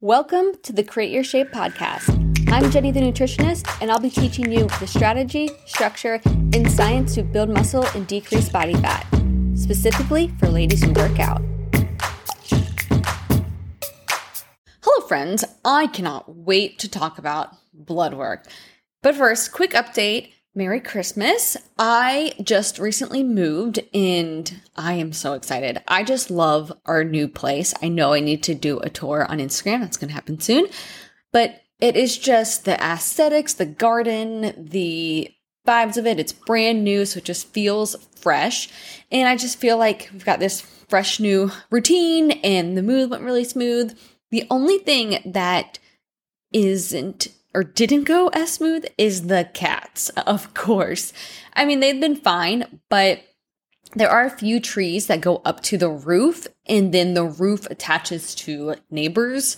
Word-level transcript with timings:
Welcome 0.00 0.52
to 0.62 0.72
the 0.72 0.84
Create 0.84 1.10
Your 1.10 1.24
Shape 1.24 1.50
podcast. 1.50 2.08
I'm 2.52 2.70
Jenny 2.70 2.92
the 2.92 3.00
nutritionist, 3.00 3.66
and 3.82 3.90
I'll 3.90 3.98
be 3.98 4.10
teaching 4.10 4.52
you 4.52 4.68
the 4.78 4.86
strategy, 4.86 5.50
structure, 5.66 6.20
and 6.24 6.70
science 6.70 7.16
to 7.16 7.24
build 7.24 7.48
muscle 7.48 7.84
and 7.96 8.06
decrease 8.06 8.48
body 8.48 8.74
fat, 8.74 9.04
specifically 9.56 10.28
for 10.38 10.46
ladies 10.46 10.84
who 10.84 10.92
work 10.92 11.18
out. 11.18 11.42
Hello, 14.84 15.04
friends. 15.08 15.44
I 15.64 15.88
cannot 15.88 16.32
wait 16.32 16.78
to 16.78 16.88
talk 16.88 17.18
about 17.18 17.56
blood 17.74 18.14
work. 18.14 18.46
But 19.02 19.16
first, 19.16 19.50
quick 19.50 19.72
update 19.72 20.30
Merry 20.54 20.80
Christmas. 20.80 21.56
I 21.78 22.32
just 22.42 22.78
recently 22.78 23.22
moved 23.22 23.80
and 23.94 24.60
I 24.74 24.94
am 24.94 25.12
so 25.12 25.34
excited. 25.34 25.80
I 25.86 26.02
just 26.02 26.30
love 26.30 26.72
our 26.86 27.04
new 27.04 27.28
place. 27.28 27.74
I 27.80 27.88
know 27.88 28.12
I 28.12 28.20
need 28.20 28.42
to 28.44 28.54
do 28.54 28.80
a 28.80 28.90
tour 28.90 29.24
on 29.28 29.38
Instagram. 29.38 29.80
That's 29.80 29.96
going 29.96 30.08
to 30.08 30.14
happen 30.14 30.40
soon. 30.40 30.66
But 31.32 31.60
it 31.80 31.96
is 31.96 32.18
just 32.18 32.64
the 32.64 32.82
aesthetics, 32.82 33.54
the 33.54 33.66
garden, 33.66 34.66
the 34.70 35.30
vibes 35.66 35.96
of 35.96 36.06
it. 36.06 36.18
It's 36.18 36.32
brand 36.32 36.82
new, 36.82 37.04
so 37.04 37.18
it 37.18 37.24
just 37.24 37.52
feels 37.52 37.94
fresh. 38.16 38.68
And 39.12 39.28
I 39.28 39.36
just 39.36 39.60
feel 39.60 39.76
like 39.76 40.08
we've 40.12 40.24
got 40.24 40.40
this 40.40 40.60
fresh 40.60 41.20
new 41.20 41.52
routine 41.70 42.32
and 42.42 42.76
the 42.76 42.82
mood 42.82 43.10
went 43.10 43.22
really 43.22 43.44
smooth. 43.44 43.96
The 44.30 44.46
only 44.50 44.78
thing 44.78 45.20
that 45.24 45.78
isn't 46.52 47.28
or 47.58 47.64
didn't 47.64 48.04
go 48.04 48.28
as 48.28 48.52
smooth 48.52 48.86
is 48.96 49.26
the 49.26 49.50
cats, 49.52 50.10
of 50.16 50.54
course. 50.54 51.12
I 51.54 51.64
mean, 51.64 51.80
they've 51.80 52.00
been 52.00 52.14
fine, 52.14 52.80
but 52.88 53.20
there 53.96 54.10
are 54.10 54.26
a 54.26 54.30
few 54.30 54.60
trees 54.60 55.08
that 55.08 55.20
go 55.20 55.42
up 55.44 55.60
to 55.64 55.76
the 55.76 55.90
roof 55.90 56.46
and 56.66 56.94
then 56.94 57.14
the 57.14 57.24
roof 57.24 57.66
attaches 57.66 58.32
to 58.36 58.76
neighbors 58.90 59.56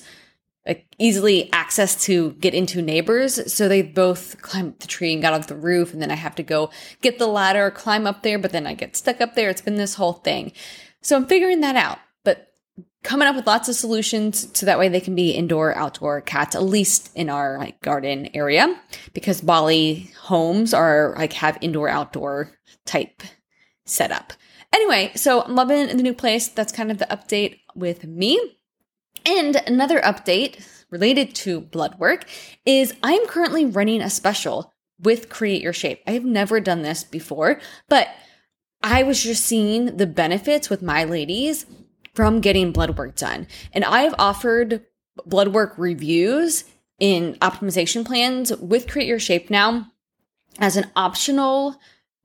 like 0.66 0.86
easily 0.98 1.52
access 1.52 2.04
to 2.04 2.32
get 2.32 2.54
into 2.54 2.80
neighbors. 2.80 3.52
So 3.52 3.68
they 3.68 3.82
both 3.82 4.40
climbed 4.40 4.78
the 4.78 4.86
tree 4.86 5.12
and 5.12 5.20
got 5.20 5.34
off 5.34 5.46
the 5.46 5.56
roof 5.56 5.92
and 5.92 6.00
then 6.00 6.10
i 6.10 6.14
have 6.14 6.34
to 6.36 6.42
go 6.42 6.70
get 7.02 7.18
the 7.18 7.26
ladder 7.26 7.70
climb 7.70 8.06
up 8.06 8.22
there 8.22 8.38
but 8.38 8.52
then 8.52 8.66
i 8.66 8.74
get 8.74 8.96
stuck 8.96 9.20
up 9.20 9.34
there. 9.34 9.50
It's 9.50 9.62
been 9.62 9.76
this 9.76 9.96
whole 9.96 10.14
thing. 10.14 10.52
So 11.02 11.16
i'm 11.16 11.26
figuring 11.26 11.60
that 11.60 11.76
out 11.76 11.98
coming 13.02 13.26
up 13.26 13.36
with 13.36 13.46
lots 13.46 13.68
of 13.68 13.74
solutions 13.74 14.48
so 14.52 14.66
that 14.66 14.78
way 14.78 14.88
they 14.88 15.00
can 15.00 15.14
be 15.14 15.30
indoor 15.30 15.74
outdoor 15.74 16.20
cats 16.20 16.54
at 16.54 16.62
least 16.62 17.10
in 17.14 17.30
our 17.30 17.58
like 17.58 17.80
garden 17.80 18.28
area 18.34 18.78
because 19.14 19.40
bali 19.40 20.10
homes 20.20 20.74
are 20.74 21.14
like 21.16 21.32
have 21.32 21.58
indoor 21.60 21.88
outdoor 21.88 22.52
type 22.84 23.22
setup. 23.86 24.32
Anyway 24.72 25.12
so 25.14 25.42
i'm 25.42 25.54
loving 25.54 25.88
the 25.88 26.02
new 26.02 26.14
place. 26.14 26.48
That's 26.48 26.72
kind 26.72 26.90
of 26.90 26.98
the 26.98 27.06
update 27.06 27.60
with 27.74 28.04
me. 28.04 28.38
And 29.26 29.56
another 29.66 30.00
update 30.00 30.66
related 30.90 31.34
to 31.36 31.60
blood 31.60 31.98
work 31.98 32.26
is 32.66 32.94
i'm 33.02 33.26
currently 33.26 33.64
running 33.64 34.02
a 34.02 34.10
special 34.10 34.74
with 35.00 35.30
create 35.30 35.62
your 35.62 35.72
shape. 35.72 36.02
I 36.06 36.12
have 36.12 36.24
never 36.24 36.60
done 36.60 36.82
this 36.82 37.02
before 37.02 37.60
but 37.88 38.08
i 38.82 39.02
was 39.02 39.22
just 39.22 39.44
seeing 39.44 39.96
the 39.96 40.06
benefits 40.06 40.70
with 40.70 40.82
my 40.82 41.04
ladies 41.04 41.66
from 42.14 42.40
getting 42.40 42.72
blood 42.72 42.96
work 42.98 43.16
done. 43.16 43.46
And 43.72 43.84
I've 43.84 44.14
offered 44.18 44.84
blood 45.26 45.48
work 45.48 45.74
reviews 45.76 46.64
in 46.98 47.34
optimization 47.36 48.04
plans 48.04 48.54
with 48.56 48.88
Create 48.88 49.08
Your 49.08 49.18
Shape 49.18 49.50
now 49.50 49.90
as 50.58 50.76
an 50.76 50.90
optional 50.96 51.76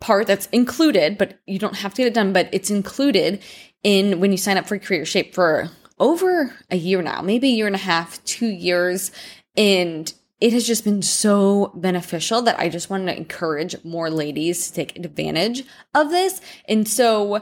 part 0.02 0.28
that's 0.28 0.48
included, 0.48 1.18
but 1.18 1.40
you 1.46 1.58
don't 1.58 1.78
have 1.78 1.94
to 1.94 2.02
get 2.02 2.08
it 2.08 2.14
done, 2.14 2.34
but 2.34 2.50
it's 2.52 2.70
included 2.70 3.42
in 3.84 4.20
when 4.20 4.32
you 4.32 4.38
sign 4.38 4.58
up 4.58 4.68
for 4.68 4.78
Create 4.78 5.00
Your 5.00 5.06
Shape 5.06 5.34
for 5.34 5.70
over 6.00 6.54
a 6.70 6.76
year 6.76 7.02
now, 7.02 7.22
maybe 7.22 7.48
a 7.48 7.56
year 7.56 7.68
and 7.68 7.76
a 7.76 7.80
half, 7.80 8.24
two 8.26 8.48
years. 8.48 9.12
And 9.56 10.12
it 10.42 10.52
has 10.52 10.68
just 10.68 10.84
been 10.84 11.02
so 11.02 11.72
beneficial 11.76 12.42
that 12.42 12.60
I 12.60 12.68
just 12.68 12.90
want 12.90 13.08
to 13.08 13.16
encourage 13.16 13.82
more 13.86 14.10
ladies 14.10 14.68
to 14.68 14.74
take 14.74 14.98
advantage 14.98 15.64
of 15.94 16.10
this. 16.10 16.42
And 16.68 16.88
so 16.88 17.42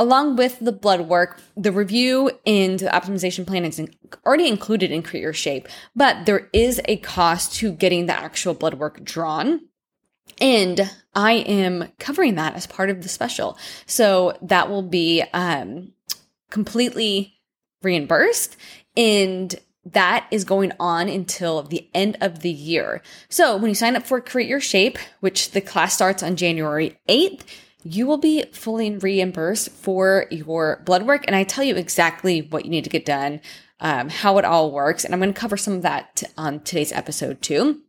Along 0.00 0.34
with 0.34 0.58
the 0.60 0.72
blood 0.72 1.02
work, 1.02 1.38
the 1.58 1.70
review 1.70 2.30
and 2.46 2.78
the 2.78 2.86
optimization 2.86 3.46
plan 3.46 3.66
is 3.66 3.78
already 4.24 4.48
included 4.48 4.90
in 4.90 5.02
Create 5.02 5.20
Your 5.20 5.34
Shape, 5.34 5.68
but 5.94 6.24
there 6.24 6.48
is 6.54 6.80
a 6.86 6.96
cost 6.96 7.52
to 7.56 7.70
getting 7.70 8.06
the 8.06 8.18
actual 8.18 8.54
blood 8.54 8.72
work 8.78 9.04
drawn. 9.04 9.60
And 10.40 10.90
I 11.14 11.32
am 11.32 11.92
covering 11.98 12.36
that 12.36 12.54
as 12.54 12.66
part 12.66 12.88
of 12.88 13.02
the 13.02 13.10
special. 13.10 13.58
So 13.84 14.38
that 14.40 14.70
will 14.70 14.80
be 14.80 15.22
um, 15.34 15.92
completely 16.48 17.34
reimbursed. 17.82 18.56
And 18.96 19.54
that 19.84 20.26
is 20.30 20.44
going 20.44 20.72
on 20.80 21.10
until 21.10 21.62
the 21.62 21.90
end 21.92 22.16
of 22.22 22.40
the 22.40 22.48
year. 22.48 23.02
So 23.28 23.58
when 23.58 23.68
you 23.68 23.74
sign 23.74 23.96
up 23.96 24.06
for 24.06 24.18
Create 24.22 24.48
Your 24.48 24.60
Shape, 24.60 24.96
which 25.20 25.50
the 25.50 25.60
class 25.60 25.92
starts 25.92 26.22
on 26.22 26.36
January 26.36 26.98
8th, 27.06 27.42
you 27.82 28.06
will 28.06 28.18
be 28.18 28.44
fully 28.52 28.96
reimbursed 28.96 29.70
for 29.70 30.26
your 30.30 30.82
blood 30.84 31.06
work. 31.06 31.24
And 31.26 31.34
I 31.34 31.44
tell 31.44 31.64
you 31.64 31.76
exactly 31.76 32.42
what 32.42 32.64
you 32.64 32.70
need 32.70 32.84
to 32.84 32.90
get 32.90 33.04
done, 33.04 33.40
um, 33.80 34.08
how 34.08 34.38
it 34.38 34.44
all 34.44 34.70
works. 34.70 35.04
And 35.04 35.14
I'm 35.14 35.20
going 35.20 35.32
to 35.32 35.40
cover 35.40 35.56
some 35.56 35.74
of 35.74 35.82
that 35.82 36.22
on 36.36 36.60
today's 36.60 36.92
episode 36.92 37.42
too. 37.42 37.80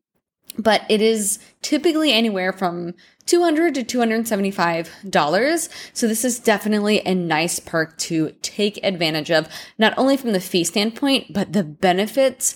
But 0.57 0.83
it 0.89 1.01
is 1.01 1.39
typically 1.61 2.11
anywhere 2.11 2.51
from 2.51 2.93
200 3.25 3.75
to 3.75 3.83
$275. 3.83 5.69
So 5.93 6.07
this 6.07 6.25
is 6.25 6.39
definitely 6.39 7.01
a 7.05 7.15
nice 7.15 7.59
perk 7.59 7.97
to 7.99 8.31
take 8.41 8.83
advantage 8.83 9.31
of, 9.31 9.47
not 9.77 9.93
only 9.97 10.17
from 10.17 10.33
the 10.33 10.41
fee 10.41 10.65
standpoint, 10.65 11.31
but 11.31 11.53
the 11.53 11.63
benefits 11.63 12.55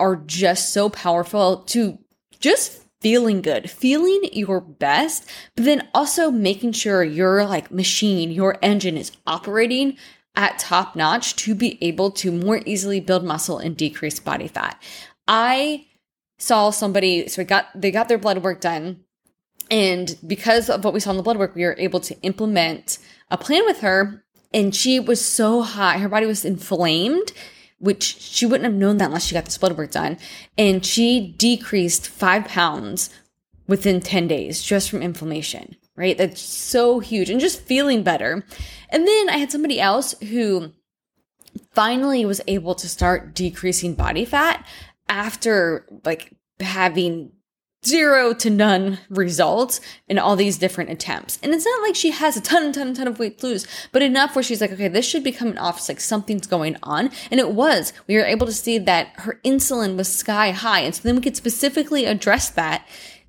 are 0.00 0.16
just 0.16 0.72
so 0.72 0.88
powerful 0.88 1.58
to 1.58 1.98
just 2.40 2.87
feeling 3.00 3.42
good, 3.42 3.70
feeling 3.70 4.28
your 4.32 4.60
best, 4.60 5.28
but 5.54 5.64
then 5.64 5.88
also 5.94 6.30
making 6.30 6.72
sure 6.72 7.04
your 7.04 7.44
like 7.44 7.70
machine, 7.70 8.30
your 8.30 8.56
engine 8.62 8.96
is 8.96 9.12
operating 9.26 9.96
at 10.34 10.58
top 10.58 10.96
notch 10.96 11.36
to 11.36 11.54
be 11.54 11.82
able 11.82 12.10
to 12.10 12.30
more 12.32 12.60
easily 12.64 13.00
build 13.00 13.24
muscle 13.24 13.58
and 13.58 13.76
decrease 13.76 14.20
body 14.20 14.48
fat. 14.48 14.80
I 15.26 15.86
saw 16.38 16.70
somebody, 16.70 17.28
so 17.28 17.42
we 17.42 17.46
got, 17.46 17.66
they 17.74 17.90
got 17.90 18.08
their 18.08 18.18
blood 18.18 18.42
work 18.42 18.60
done. 18.60 19.04
And 19.70 20.16
because 20.26 20.70
of 20.70 20.84
what 20.84 20.94
we 20.94 21.00
saw 21.00 21.10
in 21.10 21.16
the 21.16 21.22
blood 21.22 21.38
work, 21.38 21.54
we 21.54 21.64
were 21.64 21.76
able 21.78 22.00
to 22.00 22.18
implement 22.22 22.98
a 23.30 23.36
plan 23.36 23.64
with 23.66 23.80
her. 23.80 24.24
And 24.54 24.74
she 24.74 24.98
was 24.98 25.22
so 25.22 25.62
hot, 25.62 26.00
her 26.00 26.08
body 26.08 26.26
was 26.26 26.44
inflamed 26.44 27.32
which 27.78 28.02
she 28.02 28.46
wouldn't 28.46 28.64
have 28.64 28.74
known 28.74 28.96
that 28.98 29.06
unless 29.06 29.24
she 29.24 29.34
got 29.34 29.44
the 29.44 29.58
blood 29.58 29.76
work 29.76 29.90
done. 29.92 30.18
And 30.56 30.84
she 30.84 31.34
decreased 31.38 32.08
five 32.08 32.46
pounds 32.46 33.10
within 33.66 34.00
10 34.00 34.28
days 34.28 34.62
just 34.62 34.90
from 34.90 35.02
inflammation, 35.02 35.76
right? 35.96 36.16
That's 36.18 36.40
so 36.40 36.98
huge 36.98 37.30
and 37.30 37.40
just 37.40 37.60
feeling 37.60 38.02
better. 38.02 38.44
And 38.90 39.06
then 39.06 39.30
I 39.30 39.36
had 39.36 39.52
somebody 39.52 39.80
else 39.80 40.14
who 40.20 40.72
finally 41.72 42.24
was 42.24 42.40
able 42.46 42.74
to 42.74 42.88
start 42.88 43.34
decreasing 43.34 43.94
body 43.94 44.24
fat 44.24 44.66
after 45.08 45.86
like 46.04 46.32
having 46.60 47.32
zero 47.86 48.34
to 48.34 48.50
none 48.50 48.98
results 49.08 49.80
in 50.08 50.18
all 50.18 50.36
these 50.36 50.58
different 50.58 50.90
attempts. 50.90 51.38
And 51.42 51.54
it's 51.54 51.64
not 51.64 51.82
like 51.82 51.94
she 51.94 52.10
has 52.10 52.36
a 52.36 52.40
ton, 52.40 52.72
ton, 52.72 52.94
ton 52.94 53.06
of 53.06 53.18
weight 53.18 53.38
to 53.38 53.46
lose, 53.46 53.66
but 53.92 54.02
enough 54.02 54.34
where 54.34 54.42
she's 54.42 54.60
like, 54.60 54.72
okay, 54.72 54.88
this 54.88 55.06
should 55.06 55.24
become 55.24 55.48
an 55.48 55.58
office, 55.58 55.88
like 55.88 56.00
something's 56.00 56.46
going 56.46 56.76
on. 56.82 57.10
And 57.30 57.40
it 57.40 57.52
was. 57.52 57.92
We 58.06 58.16
were 58.16 58.24
able 58.24 58.46
to 58.46 58.52
see 58.52 58.78
that 58.78 59.12
her 59.18 59.40
insulin 59.44 59.96
was 59.96 60.12
sky 60.12 60.50
high. 60.50 60.80
And 60.80 60.94
so 60.94 61.02
then 61.02 61.16
we 61.16 61.22
could 61.22 61.36
specifically 61.36 62.04
address 62.04 62.50
that. 62.50 62.86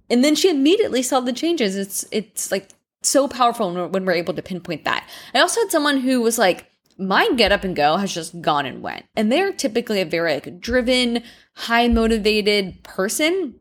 And 0.10 0.24
then 0.24 0.36
she 0.36 0.50
immediately 0.50 1.04
saw 1.04 1.20
the 1.20 1.34
changes. 1.34 1.76
It's, 1.76 2.06
it's 2.12 2.52
like 2.52 2.70
so 3.04 3.28
powerful 3.28 3.90
when 3.90 4.06
we're 4.06 4.14
able 4.14 4.34
to 4.34 4.42
pinpoint 4.42 4.84
that. 4.86 5.08
I 5.34 5.40
also 5.40 5.62
had 5.62 5.72
someone 5.72 6.00
who 6.00 6.22
was 6.22 6.38
like, 6.38 6.66
my 6.98 7.30
get 7.38 7.54
up 7.54 7.64
and 7.64 7.76
go 7.76 7.96
has 7.96 8.14
just 8.14 8.42
gone 8.42 8.66
and 8.66 8.82
went. 8.82 9.06
And 9.16 9.32
they're 9.32 9.54
typically 9.54 10.02
a 10.02 10.06
very 10.06 10.34
like 10.34 10.60
driven, 10.60 11.24
high 11.56 11.88
motivated 11.88 12.84
person 12.84 13.56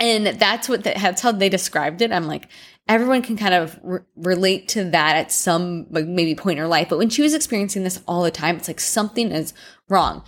and 0.00 0.26
that's 0.26 0.68
what 0.68 0.84
the, 0.84 0.94
that's 0.96 1.22
how 1.22 1.32
they 1.32 1.48
described 1.48 2.02
it. 2.02 2.12
I'm 2.12 2.26
like, 2.26 2.48
everyone 2.88 3.22
can 3.22 3.36
kind 3.36 3.54
of 3.54 3.78
re- 3.82 4.00
relate 4.16 4.68
to 4.68 4.84
that 4.90 5.16
at 5.16 5.32
some 5.32 5.86
maybe 5.90 6.34
point 6.34 6.58
in 6.58 6.62
her 6.62 6.68
life. 6.68 6.88
But 6.88 6.98
when 6.98 7.10
she 7.10 7.22
was 7.22 7.34
experiencing 7.34 7.84
this 7.84 8.00
all 8.06 8.22
the 8.22 8.30
time, 8.30 8.56
it's 8.56 8.68
like 8.68 8.80
something 8.80 9.30
is 9.30 9.54
wrong. 9.88 10.22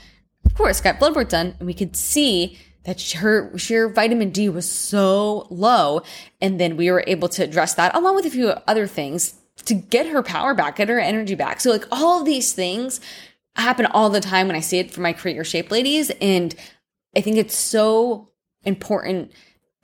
Of 0.45 0.55
course, 0.55 0.81
got 0.81 0.99
blood 0.99 1.17
work 1.17 1.29
done, 1.29 1.57
and 1.59 1.67
we 1.67 1.75
could 1.75 1.97
see 1.97 2.59
that 2.85 3.03
her 3.13 3.57
sheer 3.59 3.89
vitamin 3.89 4.31
D 4.31 4.49
was 4.49 4.71
so 4.71 5.49
low. 5.51 6.03
And 6.41 6.61
then 6.61 6.77
we 6.77 6.91
were 6.91 7.03
able 7.07 7.29
to 7.31 7.43
address 7.43 7.75
that 7.75 7.95
along 7.97 8.15
with 8.15 8.27
a 8.27 8.31
few 8.31 8.49
other 8.49 8.87
things 8.87 9.35
to 9.65 9.75
get 9.75 10.07
her 10.07 10.23
power 10.23 10.55
back, 10.55 10.77
get 10.77 10.89
her 10.89 11.01
energy 11.01 11.35
back. 11.35 11.61
So 11.61 11.73
like 11.73 11.85
all 11.91 12.21
of 12.21 12.27
these 12.27 12.53
things 12.53 13.01
happen 13.57 13.87
all 13.87 14.09
the 14.09 14.21
time 14.21 14.47
when 14.47 14.55
I 14.55 14.61
see 14.61 14.79
it 14.79 14.93
for 14.93 15.01
my 15.01 15.13
create 15.13 15.35
your 15.35 15.45
shape 15.45 15.73
ladies. 15.73 16.11
And 16.21 16.55
I 17.17 17.23
think 17.23 17.39
it's 17.39 17.57
so 17.57 18.31
important 18.65 19.33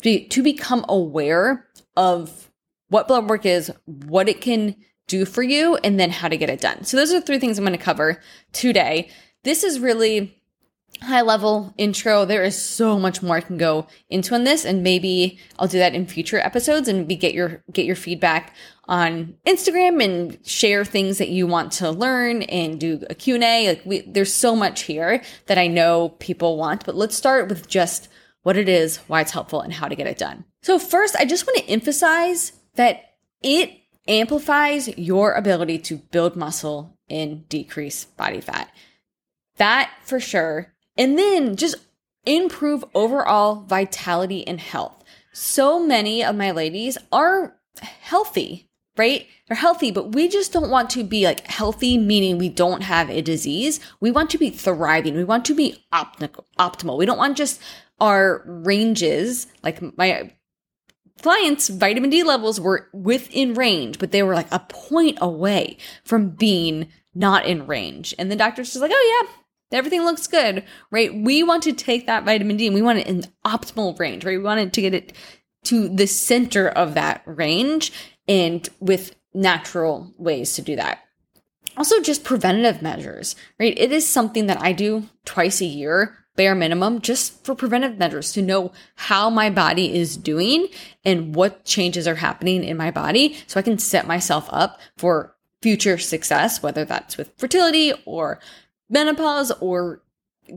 to 0.02 0.42
become 0.42 0.84
aware 0.88 1.66
of 1.96 2.50
what 2.88 3.08
blood 3.08 3.28
work 3.28 3.46
is, 3.46 3.72
what 3.86 4.28
it 4.28 4.40
can 4.40 4.76
do 5.06 5.24
for 5.24 5.42
you, 5.42 5.76
and 5.76 5.98
then 5.98 6.10
how 6.10 6.28
to 6.28 6.36
get 6.36 6.50
it 6.50 6.60
done. 6.60 6.84
So 6.84 6.96
those 6.96 7.12
are 7.12 7.20
three 7.20 7.38
things 7.38 7.58
I'm 7.58 7.64
going 7.64 7.76
to 7.76 7.82
cover 7.82 8.20
today. 8.52 9.10
This 9.44 9.64
is 9.64 9.80
really 9.80 10.42
high 11.00 11.22
level 11.22 11.74
intro. 11.76 12.24
There 12.24 12.44
is 12.44 12.60
so 12.60 12.98
much 12.98 13.22
more 13.22 13.36
I 13.36 13.40
can 13.40 13.58
go 13.58 13.86
into 14.10 14.34
on 14.34 14.44
this, 14.44 14.64
and 14.64 14.82
maybe 14.82 15.38
I'll 15.58 15.68
do 15.68 15.78
that 15.78 15.94
in 15.94 16.06
future 16.06 16.38
episodes 16.38 16.88
and 16.88 17.08
be 17.08 17.16
get 17.16 17.34
your 17.34 17.62
get 17.72 17.86
your 17.86 17.96
feedback 17.96 18.54
on 18.88 19.34
Instagram 19.46 20.02
and 20.02 20.38
share 20.46 20.84
things 20.84 21.18
that 21.18 21.28
you 21.28 21.46
want 21.46 21.72
to 21.72 21.90
learn 21.90 22.42
and 22.42 22.78
do 22.78 23.02
a 23.08 23.14
Q&A. 23.14 23.68
Like 23.68 23.82
we, 23.84 24.00
there's 24.02 24.34
so 24.34 24.54
much 24.56 24.82
here 24.82 25.22
that 25.46 25.58
I 25.58 25.66
know 25.66 26.10
people 26.18 26.56
want, 26.56 26.84
but 26.84 26.94
let's 26.94 27.16
start 27.16 27.48
with 27.48 27.68
just 27.68 28.08
what 28.42 28.56
it 28.56 28.68
is, 28.68 28.98
why 29.08 29.20
it's 29.20 29.32
helpful, 29.32 29.60
and 29.60 29.72
how 29.72 29.88
to 29.88 29.94
get 29.94 30.06
it 30.06 30.18
done. 30.18 30.44
So 30.62 30.78
first, 30.78 31.16
I 31.16 31.24
just 31.24 31.46
want 31.46 31.58
to 31.58 31.68
emphasize 31.68 32.52
that 32.74 33.14
it 33.42 33.70
amplifies 34.08 34.88
your 34.98 35.32
ability 35.32 35.78
to 35.78 35.96
build 35.96 36.36
muscle 36.36 36.98
and 37.08 37.48
decrease 37.48 38.04
body 38.04 38.40
fat. 38.40 38.72
That 39.56 39.92
for 40.04 40.18
sure. 40.18 40.74
And 40.96 41.18
then 41.18 41.56
just 41.56 41.76
improve 42.24 42.84
overall 42.94 43.62
vitality 43.66 44.46
and 44.46 44.60
health. 44.60 45.04
So 45.32 45.84
many 45.84 46.24
of 46.24 46.36
my 46.36 46.50
ladies 46.50 46.98
are 47.10 47.56
healthy, 47.80 48.68
right? 48.96 49.26
They're 49.48 49.56
healthy, 49.56 49.90
but 49.90 50.14
we 50.14 50.28
just 50.28 50.52
don't 50.52 50.70
want 50.70 50.90
to 50.90 51.04
be 51.04 51.24
like 51.24 51.46
healthy, 51.46 51.98
meaning 51.98 52.38
we 52.38 52.48
don't 52.48 52.82
have 52.82 53.08
a 53.10 53.22
disease. 53.22 53.80
We 54.00 54.10
want 54.10 54.30
to 54.30 54.38
be 54.38 54.50
thriving. 54.50 55.14
We 55.14 55.24
want 55.24 55.44
to 55.46 55.54
be 55.54 55.84
optimal. 55.92 56.98
We 56.98 57.06
don't 57.06 57.18
want 57.18 57.36
just 57.36 57.60
our 58.02 58.42
ranges, 58.44 59.46
like 59.62 59.80
my 59.96 60.32
clients' 61.22 61.68
vitamin 61.68 62.10
D 62.10 62.24
levels 62.24 62.60
were 62.60 62.88
within 62.92 63.54
range, 63.54 64.00
but 64.00 64.10
they 64.10 64.24
were 64.24 64.34
like 64.34 64.50
a 64.50 64.58
point 64.68 65.18
away 65.20 65.78
from 66.02 66.30
being 66.30 66.88
not 67.14 67.46
in 67.46 67.68
range. 67.68 68.12
And 68.18 68.28
the 68.28 68.36
doctor's 68.36 68.70
just 68.70 68.80
like, 68.80 68.90
oh 68.92 69.22
yeah, 69.22 69.78
everything 69.78 70.02
looks 70.02 70.26
good, 70.26 70.64
right? 70.90 71.14
We 71.14 71.44
want 71.44 71.62
to 71.62 71.72
take 71.72 72.06
that 72.06 72.24
vitamin 72.24 72.56
D 72.56 72.66
and 72.66 72.74
we 72.74 72.82
want 72.82 72.98
it 72.98 73.06
in 73.06 73.22
optimal 73.46 73.96
range, 74.00 74.24
right? 74.24 74.36
We 74.36 74.42
wanted 74.42 74.72
to 74.72 74.82
get 74.82 74.94
it 74.94 75.12
to 75.66 75.88
the 75.88 76.08
center 76.08 76.68
of 76.68 76.94
that 76.94 77.22
range 77.24 77.92
and 78.26 78.68
with 78.80 79.14
natural 79.32 80.12
ways 80.18 80.54
to 80.54 80.62
do 80.62 80.74
that. 80.74 80.98
Also, 81.76 82.00
just 82.00 82.24
preventative 82.24 82.82
measures, 82.82 83.36
right? 83.60 83.78
It 83.78 83.92
is 83.92 84.08
something 84.08 84.46
that 84.48 84.60
I 84.60 84.72
do 84.72 85.08
twice 85.24 85.60
a 85.60 85.66
year 85.66 86.18
bare 86.36 86.54
minimum 86.54 87.00
just 87.00 87.44
for 87.44 87.54
preventive 87.54 87.98
measures 87.98 88.32
to 88.32 88.42
know 88.42 88.72
how 88.96 89.28
my 89.28 89.50
body 89.50 89.94
is 89.94 90.16
doing 90.16 90.68
and 91.04 91.34
what 91.34 91.64
changes 91.64 92.08
are 92.08 92.14
happening 92.14 92.64
in 92.64 92.76
my 92.76 92.90
body 92.90 93.36
so 93.46 93.60
I 93.60 93.62
can 93.62 93.78
set 93.78 94.06
myself 94.06 94.48
up 94.50 94.80
for 94.96 95.34
future 95.60 95.98
success, 95.98 96.62
whether 96.62 96.84
that's 96.84 97.16
with 97.16 97.32
fertility 97.38 97.92
or 98.04 98.40
menopause 98.88 99.52
or 99.60 100.02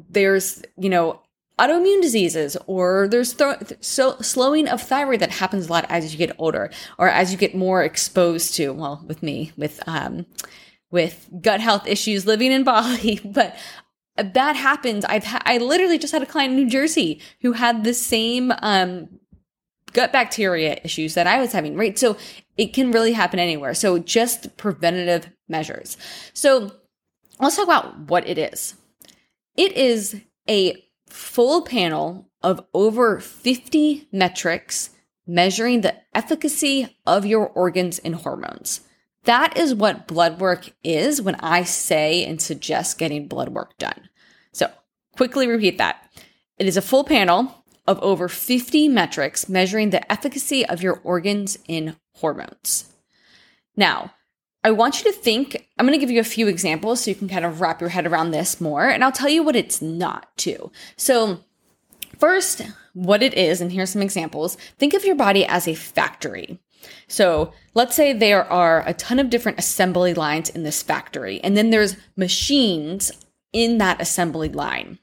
there's, 0.10 0.64
you 0.78 0.90
know, 0.90 1.22
autoimmune 1.60 2.02
diseases 2.02 2.58
or 2.68 3.08
there's 3.08 3.34
th- 3.34 3.74
so 3.80 4.18
slowing 4.20 4.68
of 4.68 4.82
thyroid 4.82 5.22
that 5.22 5.32
happens 5.32 5.68
a 5.68 5.72
lot 5.72 5.86
as 5.90 6.12
you 6.12 6.18
get 6.18 6.36
older 6.38 6.70
or 6.98 7.08
as 7.08 7.32
you 7.32 7.38
get 7.38 7.56
more 7.56 7.82
exposed 7.82 8.56
to 8.56 8.72
well 8.72 9.02
with 9.08 9.24
me 9.24 9.54
with 9.56 9.82
um 9.88 10.26
with 10.92 11.30
gut 11.42 11.62
health 11.62 11.88
issues 11.88 12.26
living 12.26 12.52
in 12.52 12.66
Bali 12.66 13.22
but 13.26 13.56
that 14.18 14.56
happens. 14.56 15.06
I've 15.06 15.26
ha- 15.26 15.42
I 15.46 15.58
literally 15.58 15.98
just 15.98 16.14
had 16.14 16.24
a 16.24 16.26
client 16.26 16.52
in 16.52 16.58
New 16.58 16.70
Jersey 16.70 17.22
who 17.42 17.54
had 17.54 17.84
the 17.84 17.94
same 17.94 18.54
um, 18.60 19.10
gut 19.94 20.12
bacteria 20.12 20.80
issues 20.84 21.14
that 21.16 21.28
I 21.28 21.40
was 21.40 21.52
having, 21.52 21.76
right? 21.76 21.98
So 21.98 22.18
it 22.58 22.74
can 22.74 22.92
really 22.92 23.14
happen 23.14 23.40
anywhere. 23.40 23.74
So 23.74 24.00
just 24.00 24.58
preventative 24.58 25.30
measures. 25.48 25.98
So 26.34 26.72
let's 27.40 27.56
talk 27.56 27.66
about 27.66 28.10
what 28.10 28.28
it 28.28 28.38
is. 28.38 28.76
It 29.58 29.74
is 29.74 30.22
a 30.50 30.84
full 31.10 31.64
panel 31.64 32.30
of 32.42 32.66
over 32.74 33.20
50 33.20 34.08
metrics 34.12 34.92
measuring 35.28 35.82
the 35.82 35.96
efficacy 36.14 36.98
of 37.06 37.26
your 37.26 37.48
organs 37.48 38.00
and 38.00 38.16
hormones. 38.16 38.82
That 39.26 39.58
is 39.58 39.74
what 39.74 40.08
blood 40.08 40.40
work 40.40 40.72
is 40.84 41.22
when 41.22 41.36
I 41.36 41.64
say 41.64 42.24
and 42.24 42.42
suggest 42.42 42.98
getting 42.98 43.28
blood 43.28 43.50
work 43.50 43.78
done. 43.78 44.10
So, 44.52 44.72
quickly 45.18 45.48
repeat 45.48 45.78
that. 45.80 46.10
It 46.58 46.68
is 46.68 46.78
a 46.78 46.82
full 46.82 47.04
panel 47.04 47.64
of 47.88 48.00
over 48.00 48.28
50 48.28 48.88
metrics 48.88 49.50
measuring 49.50 49.90
the 49.90 50.10
efficacy 50.12 50.66
of 50.66 50.82
your 50.82 51.02
organs 51.04 51.58
in 51.68 51.96
hormones. 52.16 52.94
Now, 53.76 54.14
I 54.64 54.72
want 54.72 55.04
you 55.04 55.12
to 55.12 55.18
think, 55.18 55.68
I'm 55.78 55.86
going 55.86 55.98
to 55.98 56.04
give 56.04 56.12
you 56.12 56.20
a 56.20 56.24
few 56.24 56.48
examples 56.48 57.02
so 57.02 57.12
you 57.12 57.16
can 57.16 57.30
kind 57.30 57.46
of 57.46 57.62
wrap 57.62 57.82
your 57.82 57.92
head 57.92 58.08
around 58.08 58.32
this 58.32 58.60
more, 58.60 58.88
and 58.88 59.04
I'll 59.04 59.12
tell 59.12 59.30
you 59.30 59.44
what 59.44 59.56
it's 59.56 59.82
not 59.82 60.36
too. 60.38 60.72
So, 60.98 61.42
first, 62.18 62.62
what 62.94 63.22
it 63.22 63.36
is, 63.36 63.62
and 63.62 63.72
here's 63.72 63.92
some 63.92 64.02
examples. 64.02 64.58
Think 64.80 64.94
of 64.94 65.06
your 65.06 65.16
body 65.16 65.46
as 65.46 65.68
a 65.68 65.76
factory. 65.76 66.60
So 67.08 67.54
let's 67.74 67.96
say 67.96 68.14
there 68.14 68.44
are 68.52 68.84
a 68.88 68.94
ton 68.94 69.20
of 69.20 69.30
different 69.30 69.60
assembly 69.60 70.14
lines 70.14 70.50
in 70.50 70.64
this 70.64 70.82
factory, 70.82 71.40
and 71.44 71.56
then 71.56 71.70
there's 71.70 71.98
machines 72.16 73.12
in 73.54 73.78
that 73.78 74.02
assembly 74.02 74.50
line. 74.50 75.00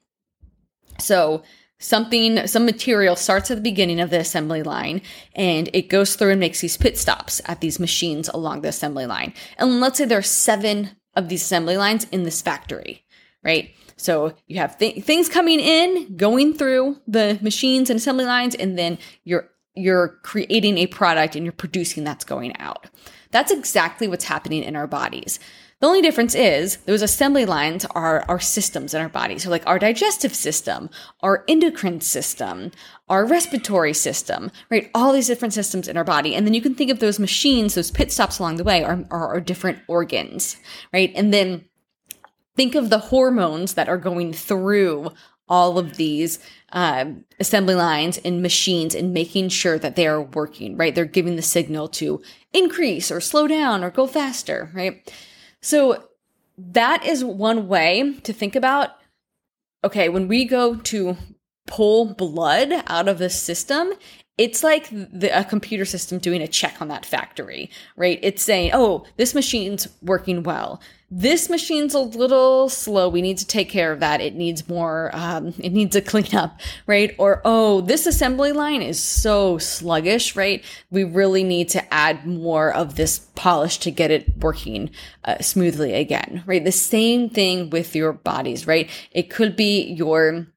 So 0.99 1.43
something, 1.79 2.47
some 2.47 2.65
material 2.65 3.17
starts 3.17 3.51
at 3.51 3.57
the 3.57 3.63
beginning 3.63 4.01
of 4.01 4.11
the 4.11 4.21
assembly 4.21 4.63
line 4.63 5.03
and 5.35 5.69
it 5.73 5.89
goes 5.89 6.15
through 6.15 6.31
and 6.31 6.41
makes 6.41 6.61
these 6.61 6.77
pit 6.77 6.97
stops 6.97 7.41
at 7.47 7.61
these 7.61 7.81
machines 7.81 8.29
along 8.29 8.61
the 8.61 8.69
assembly 8.69 9.07
line. 9.07 9.35
And 9.59 9.81
let's 9.81 9.99
say 9.99 10.05
there 10.05 10.19
are 10.19 10.23
seven 10.23 10.91
of 11.15 11.29
these 11.29 11.43
assembly 11.43 11.77
lines 11.77 12.07
in 12.13 12.23
this 12.23 12.41
factory, 12.41 13.05
right? 13.43 13.75
So 13.97 14.35
you 14.47 14.59
have 14.59 14.79
th- 14.79 15.05
things 15.05 15.29
coming 15.29 15.61
in, 15.61 16.17
going 16.17 16.55
through 16.55 16.99
the 17.07 17.39
machines 17.43 17.91
and 17.91 17.99
assembly 17.99 18.25
lines, 18.25 18.55
and 18.55 18.79
then 18.79 18.99
you're 19.25 19.49
you're 19.75 20.19
creating 20.23 20.79
a 20.79 20.87
product 20.87 21.35
and 21.35 21.45
you're 21.45 21.53
producing 21.53 22.05
that's 22.05 22.25
going 22.25 22.57
out. 22.59 22.89
That's 23.31 23.51
exactly 23.51 24.09
what's 24.09 24.25
happening 24.25 24.63
in 24.63 24.77
our 24.77 24.87
bodies. 24.87 25.39
The 25.81 25.89
only 25.89 26.03
difference 26.03 26.37
is 26.37 26.77
those 26.87 27.03
assembly 27.03 27.45
lines 27.45 27.85
are 27.87 28.25
our 28.29 28.39
systems 28.39 28.95
in 28.95 29.01
our 29.01 29.09
body. 29.09 29.37
So, 29.41 29.51
like 29.51 29.67
our 29.67 29.81
digestive 29.81 30.33
system, 30.33 30.89
our 31.23 31.45
endocrine 31.49 32.01
system, 32.01 32.71
our 33.09 33.27
respiratory 33.27 33.93
system, 33.93 34.53
right? 34.71 34.91
All 34.95 35.13
these 35.13 35.27
different 35.27 35.55
systems 35.55 35.89
in 35.89 35.97
our 35.97 36.05
body. 36.05 36.37
And 36.37 36.47
then 36.47 36.55
you 36.55 36.63
can 36.63 36.77
think 36.77 36.93
of 36.93 37.01
those 37.01 37.19
machines, 37.19 37.75
those 37.75 37.91
pit 37.91 38.13
stops 38.13 38.39
along 38.39 38.59
the 38.59 38.65
way 38.65 38.85
are, 38.85 39.05
are 39.11 39.29
our 39.35 39.41
different 39.41 39.81
organs, 39.89 40.57
right? 40.93 41.11
And 41.17 41.35
then 41.35 41.65
think 42.55 42.77
of 42.77 42.89
the 42.89 42.99
hormones 42.99 43.75
that 43.75 43.89
are 43.89 43.99
going 43.99 44.33
through 44.33 45.11
all 45.49 45.79
of 45.79 45.97
these 45.97 46.39
um, 46.73 47.25
assembly 47.39 47.75
lines 47.75 48.19
and 48.19 48.43
machines 48.43 48.95
and 48.95 49.13
making 49.13 49.51
sure 49.51 49.79
that 49.79 49.95
they 49.95 50.07
are 50.07 50.23
working, 50.23 50.77
right? 50.77 50.95
They're 50.95 51.05
giving 51.05 51.37
the 51.37 51.43
signal 51.43 51.89
to 51.89 52.23
increase 52.53 53.11
or 53.11 53.21
slow 53.21 53.47
down 53.47 53.85
or 53.85 53.91
go 53.91 54.07
faster, 54.07 54.71
right? 54.75 55.13
So 55.61 56.05
that 56.57 57.05
is 57.05 57.25
one 57.25 57.69
way 57.69 58.19
to 58.23 58.33
think 58.33 58.57
about 58.57 58.91
okay, 59.85 60.09
when 60.09 60.29
we 60.29 60.45
go 60.45 60.77
to 60.77 61.17
pull 61.67 62.15
blood 62.15 62.73
out 62.87 63.09
of 63.09 63.19
the 63.19 63.29
system, 63.29 63.93
it's 64.43 64.65
like 64.65 64.89
the, 64.91 65.29
a 65.39 65.45
computer 65.45 65.85
system 65.85 66.19
doing 66.19 66.43
a 66.43 66.49
check 66.49 66.83
on 66.83 66.89
that 66.89 67.07
factory, 67.07 67.71
right? 67.95 68.19
It's 68.23 68.43
saying, 68.43 68.73
oh, 68.75 69.05
this 69.17 69.37
machine's 69.37 69.87
working 70.03 70.43
well. 70.43 70.81
This 71.13 71.49
machine's 71.49 71.95
a 71.95 72.01
little 72.01 72.69
slow. 72.69 73.09
We 73.09 73.23
need 73.23 73.39
to 73.39 73.47
take 73.47 73.69
care 73.69 73.93
of 73.93 74.01
that. 74.01 74.21
It 74.21 74.35
needs 74.35 74.69
more, 74.69 75.11
um, 75.13 75.55
it 75.59 75.71
needs 75.73 75.95
a 75.95 76.01
cleanup, 76.03 76.59
right? 76.89 77.15
Or, 77.19 77.41
oh, 77.45 77.83
this 77.83 78.05
assembly 78.05 78.51
line 78.51 78.83
is 78.83 79.01
so 79.01 79.59
sluggish, 79.59 80.35
right? 80.35 80.65
We 80.91 81.05
really 81.05 81.45
need 81.45 81.69
to 81.69 81.95
add 81.95 82.27
more 82.27 82.75
of 82.75 82.97
this 82.97 83.21
polish 83.37 83.79
to 83.79 83.93
get 83.93 84.11
it 84.11 84.39
working 84.39 84.91
uh, 85.25 85.39
smoothly 85.39 85.93
again, 85.95 86.43
right? 86.47 86.65
The 86.65 86.73
same 86.73 87.31
thing 87.31 87.71
with 87.71 87.95
your 87.95 88.13
bodies, 88.13 88.67
right? 88.67 88.91
It 89.13 89.31
could 89.31 89.55
be 89.55 89.93
your 89.93 90.49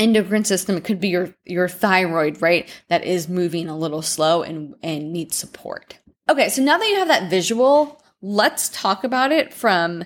endocrine 0.00 0.44
system 0.44 0.76
it 0.76 0.84
could 0.84 0.98
be 0.98 1.08
your 1.08 1.32
your 1.44 1.68
thyroid 1.68 2.40
right 2.42 2.68
that 2.88 3.04
is 3.04 3.28
moving 3.28 3.68
a 3.68 3.76
little 3.76 4.02
slow 4.02 4.42
and 4.42 4.74
and 4.82 5.12
needs 5.12 5.36
support. 5.36 5.98
Okay 6.28 6.48
so 6.48 6.62
now 6.62 6.78
that 6.78 6.88
you 6.88 6.96
have 6.96 7.08
that 7.08 7.30
visual 7.30 8.02
let's 8.22 8.70
talk 8.70 9.04
about 9.04 9.30
it 9.30 9.52
from 9.54 10.04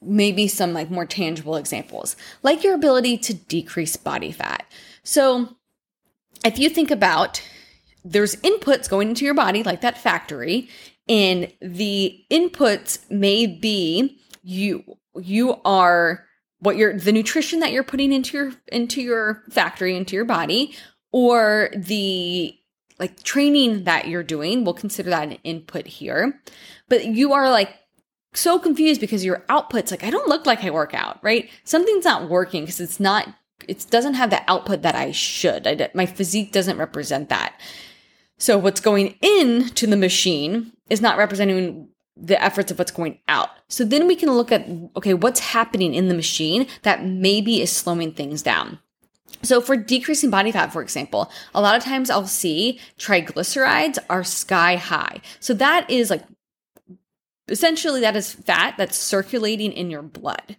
maybe 0.00 0.46
some 0.46 0.72
like 0.72 0.90
more 0.90 1.06
tangible 1.06 1.56
examples 1.56 2.16
like 2.42 2.62
your 2.62 2.74
ability 2.74 3.16
to 3.18 3.34
decrease 3.34 3.96
body 3.96 4.30
fat. 4.30 4.64
So 5.02 5.56
if 6.44 6.58
you 6.58 6.68
think 6.68 6.90
about 6.90 7.42
there's 8.04 8.36
inputs 8.36 8.88
going 8.88 9.08
into 9.08 9.24
your 9.24 9.34
body 9.34 9.62
like 9.62 9.80
that 9.80 9.98
factory 9.98 10.68
and 11.08 11.50
the 11.60 12.24
inputs 12.30 13.10
may 13.10 13.46
be 13.46 14.20
you 14.42 14.84
you 15.16 15.60
are 15.64 16.27
what 16.60 16.76
you're 16.76 16.98
the 16.98 17.12
nutrition 17.12 17.60
that 17.60 17.72
you're 17.72 17.84
putting 17.84 18.12
into 18.12 18.36
your 18.36 18.52
into 18.68 19.00
your 19.02 19.42
factory 19.50 19.96
into 19.96 20.16
your 20.16 20.24
body 20.24 20.74
or 21.12 21.70
the 21.76 22.54
like 22.98 23.22
training 23.22 23.84
that 23.84 24.08
you're 24.08 24.22
doing 24.22 24.64
we'll 24.64 24.74
consider 24.74 25.10
that 25.10 25.28
an 25.28 25.38
input 25.44 25.86
here 25.86 26.40
but 26.88 27.04
you 27.04 27.32
are 27.32 27.50
like 27.50 27.74
so 28.34 28.58
confused 28.58 29.00
because 29.00 29.24
your 29.24 29.44
output's 29.48 29.90
like, 29.90 30.04
I 30.04 30.10
don't 30.10 30.28
look 30.28 30.46
like 30.46 30.64
I 30.64 30.70
work 30.70 30.94
out, 30.94 31.18
right? 31.22 31.50
Something's 31.64 32.04
not 32.04 32.28
working 32.28 32.62
because 32.62 32.80
it's 32.80 33.00
not, 33.00 33.28
it 33.66 33.86
doesn't 33.90 34.14
have 34.14 34.30
the 34.30 34.48
output 34.50 34.82
that 34.82 34.94
I 34.94 35.12
should. 35.12 35.66
I, 35.66 35.90
my 35.94 36.06
physique 36.06 36.52
doesn't 36.52 36.78
represent 36.78 37.28
that. 37.28 37.58
So 38.38 38.56
what's 38.56 38.80
going 38.80 39.16
into 39.20 39.86
the 39.86 39.96
machine 39.96 40.72
is 40.88 41.00
not 41.00 41.18
representing 41.18 41.88
the 42.20 42.42
efforts 42.42 42.70
of 42.70 42.78
what's 42.78 42.90
going 42.90 43.18
out. 43.28 43.50
So 43.68 43.84
then 43.84 44.06
we 44.06 44.16
can 44.16 44.30
look 44.32 44.50
at, 44.50 44.66
okay, 44.96 45.14
what's 45.14 45.40
happening 45.40 45.94
in 45.94 46.08
the 46.08 46.14
machine 46.14 46.66
that 46.82 47.04
maybe 47.04 47.60
is 47.60 47.70
slowing 47.70 48.12
things 48.12 48.42
down. 48.42 48.78
So 49.42 49.60
for 49.60 49.76
decreasing 49.76 50.30
body 50.30 50.50
fat, 50.50 50.72
for 50.72 50.82
example, 50.82 51.30
a 51.54 51.60
lot 51.60 51.76
of 51.76 51.84
times 51.84 52.10
I'll 52.10 52.26
see 52.26 52.80
triglycerides 52.98 53.98
are 54.10 54.24
sky 54.24 54.76
high. 54.76 55.20
So 55.38 55.54
that 55.54 55.88
is 55.88 56.10
like 56.10 56.24
essentially 57.48 58.00
that 58.00 58.16
is 58.16 58.32
fat 58.32 58.74
that's 58.76 58.98
circulating 58.98 59.72
in 59.72 59.90
your 59.90 60.02
blood. 60.02 60.56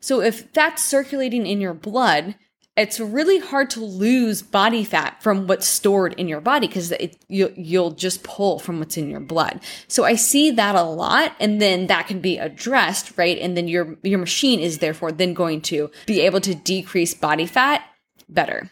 So 0.00 0.20
if 0.20 0.52
that's 0.52 0.84
circulating 0.84 1.46
in 1.46 1.60
your 1.60 1.74
blood, 1.74 2.34
it's 2.76 2.98
really 2.98 3.38
hard 3.38 3.68
to 3.70 3.80
lose 3.80 4.40
body 4.40 4.82
fat 4.82 5.22
from 5.22 5.46
what's 5.46 5.66
stored 5.66 6.14
in 6.14 6.26
your 6.26 6.40
body 6.40 6.66
because 6.66 6.92
you, 7.28 7.52
you'll 7.54 7.90
just 7.90 8.22
pull 8.22 8.58
from 8.58 8.78
what's 8.78 8.96
in 8.96 9.10
your 9.10 9.20
blood. 9.20 9.60
So 9.88 10.04
I 10.04 10.14
see 10.14 10.50
that 10.52 10.74
a 10.74 10.82
lot, 10.82 11.34
and 11.38 11.60
then 11.60 11.86
that 11.88 12.06
can 12.06 12.20
be 12.20 12.38
addressed, 12.38 13.16
right? 13.18 13.38
And 13.38 13.56
then 13.56 13.68
your 13.68 13.96
your 14.02 14.18
machine 14.18 14.60
is 14.60 14.78
therefore 14.78 15.12
then 15.12 15.34
going 15.34 15.60
to 15.62 15.90
be 16.06 16.20
able 16.20 16.40
to 16.40 16.54
decrease 16.54 17.14
body 17.14 17.46
fat 17.46 17.84
better. 18.28 18.70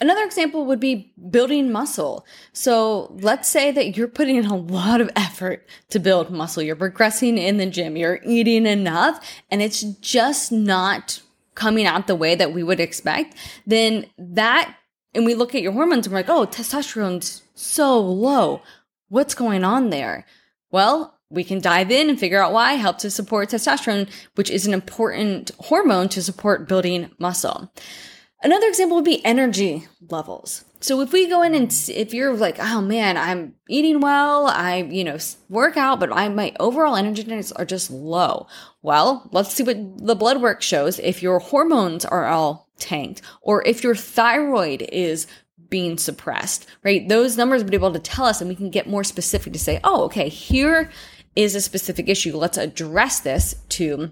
Another 0.00 0.24
example 0.24 0.66
would 0.66 0.80
be 0.80 1.12
building 1.30 1.70
muscle. 1.70 2.26
So 2.52 3.16
let's 3.20 3.48
say 3.48 3.70
that 3.70 3.96
you're 3.96 4.08
putting 4.08 4.36
in 4.36 4.46
a 4.46 4.56
lot 4.56 5.00
of 5.00 5.10
effort 5.14 5.68
to 5.90 6.00
build 6.00 6.30
muscle. 6.30 6.62
You're 6.62 6.74
progressing 6.74 7.38
in 7.38 7.58
the 7.58 7.66
gym. 7.66 7.96
You're 7.96 8.20
eating 8.24 8.66
enough 8.66 9.24
and 9.50 9.62
it's 9.62 9.82
just 9.82 10.50
not 10.50 11.22
coming 11.54 11.86
out 11.86 12.08
the 12.08 12.16
way 12.16 12.34
that 12.34 12.52
we 12.52 12.64
would 12.64 12.80
expect. 12.80 13.36
Then 13.66 14.06
that, 14.18 14.74
and 15.14 15.24
we 15.24 15.36
look 15.36 15.54
at 15.54 15.62
your 15.62 15.72
hormones 15.72 16.06
and 16.06 16.12
we're 16.12 16.18
like, 16.18 16.28
oh, 16.28 16.46
testosterone's 16.46 17.42
so 17.54 18.00
low. 18.00 18.62
What's 19.08 19.34
going 19.36 19.62
on 19.62 19.90
there? 19.90 20.26
Well, 20.72 21.14
we 21.30 21.44
can 21.44 21.60
dive 21.60 21.92
in 21.92 22.10
and 22.10 22.18
figure 22.18 22.42
out 22.42 22.52
why, 22.52 22.72
help 22.72 22.98
to 22.98 23.10
support 23.10 23.50
testosterone, 23.50 24.08
which 24.34 24.50
is 24.50 24.66
an 24.66 24.74
important 24.74 25.52
hormone 25.60 26.08
to 26.10 26.22
support 26.22 26.68
building 26.68 27.10
muscle. 27.18 27.72
Another 28.44 28.68
example 28.68 28.96
would 28.96 29.06
be 29.06 29.24
energy 29.24 29.88
levels. 30.10 30.66
So 30.80 31.00
if 31.00 31.14
we 31.14 31.30
go 31.30 31.40
in 31.40 31.54
and 31.54 31.72
if 31.88 32.12
you're 32.12 32.36
like, 32.36 32.58
oh 32.60 32.82
man, 32.82 33.16
I'm 33.16 33.54
eating 33.70 34.00
well, 34.00 34.46
I, 34.48 34.82
you 34.82 35.02
know, 35.02 35.16
work 35.48 35.78
out, 35.78 35.98
but 35.98 36.12
I, 36.12 36.28
my 36.28 36.52
overall 36.60 36.94
energy 36.94 37.22
levels 37.22 37.52
are 37.52 37.64
just 37.64 37.90
low. 37.90 38.46
Well, 38.82 39.26
let's 39.32 39.54
see 39.54 39.62
what 39.62 39.78
the 39.96 40.14
blood 40.14 40.42
work 40.42 40.60
shows. 40.60 40.98
If 40.98 41.22
your 41.22 41.38
hormones 41.38 42.04
are 42.04 42.26
all 42.26 42.68
tanked 42.78 43.22
or 43.40 43.66
if 43.66 43.82
your 43.82 43.94
thyroid 43.94 44.82
is 44.92 45.26
being 45.70 45.96
suppressed, 45.96 46.66
right? 46.82 47.08
Those 47.08 47.38
numbers 47.38 47.62
would 47.62 47.70
be 47.70 47.78
able 47.78 47.94
to 47.94 47.98
tell 47.98 48.26
us 48.26 48.42
and 48.42 48.50
we 48.50 48.54
can 48.54 48.68
get 48.68 48.86
more 48.86 49.04
specific 49.04 49.54
to 49.54 49.58
say, 49.58 49.80
oh, 49.84 50.04
okay, 50.04 50.28
here 50.28 50.90
is 51.34 51.54
a 51.54 51.62
specific 51.62 52.10
issue. 52.10 52.36
Let's 52.36 52.58
address 52.58 53.20
this 53.20 53.54
to 53.70 54.10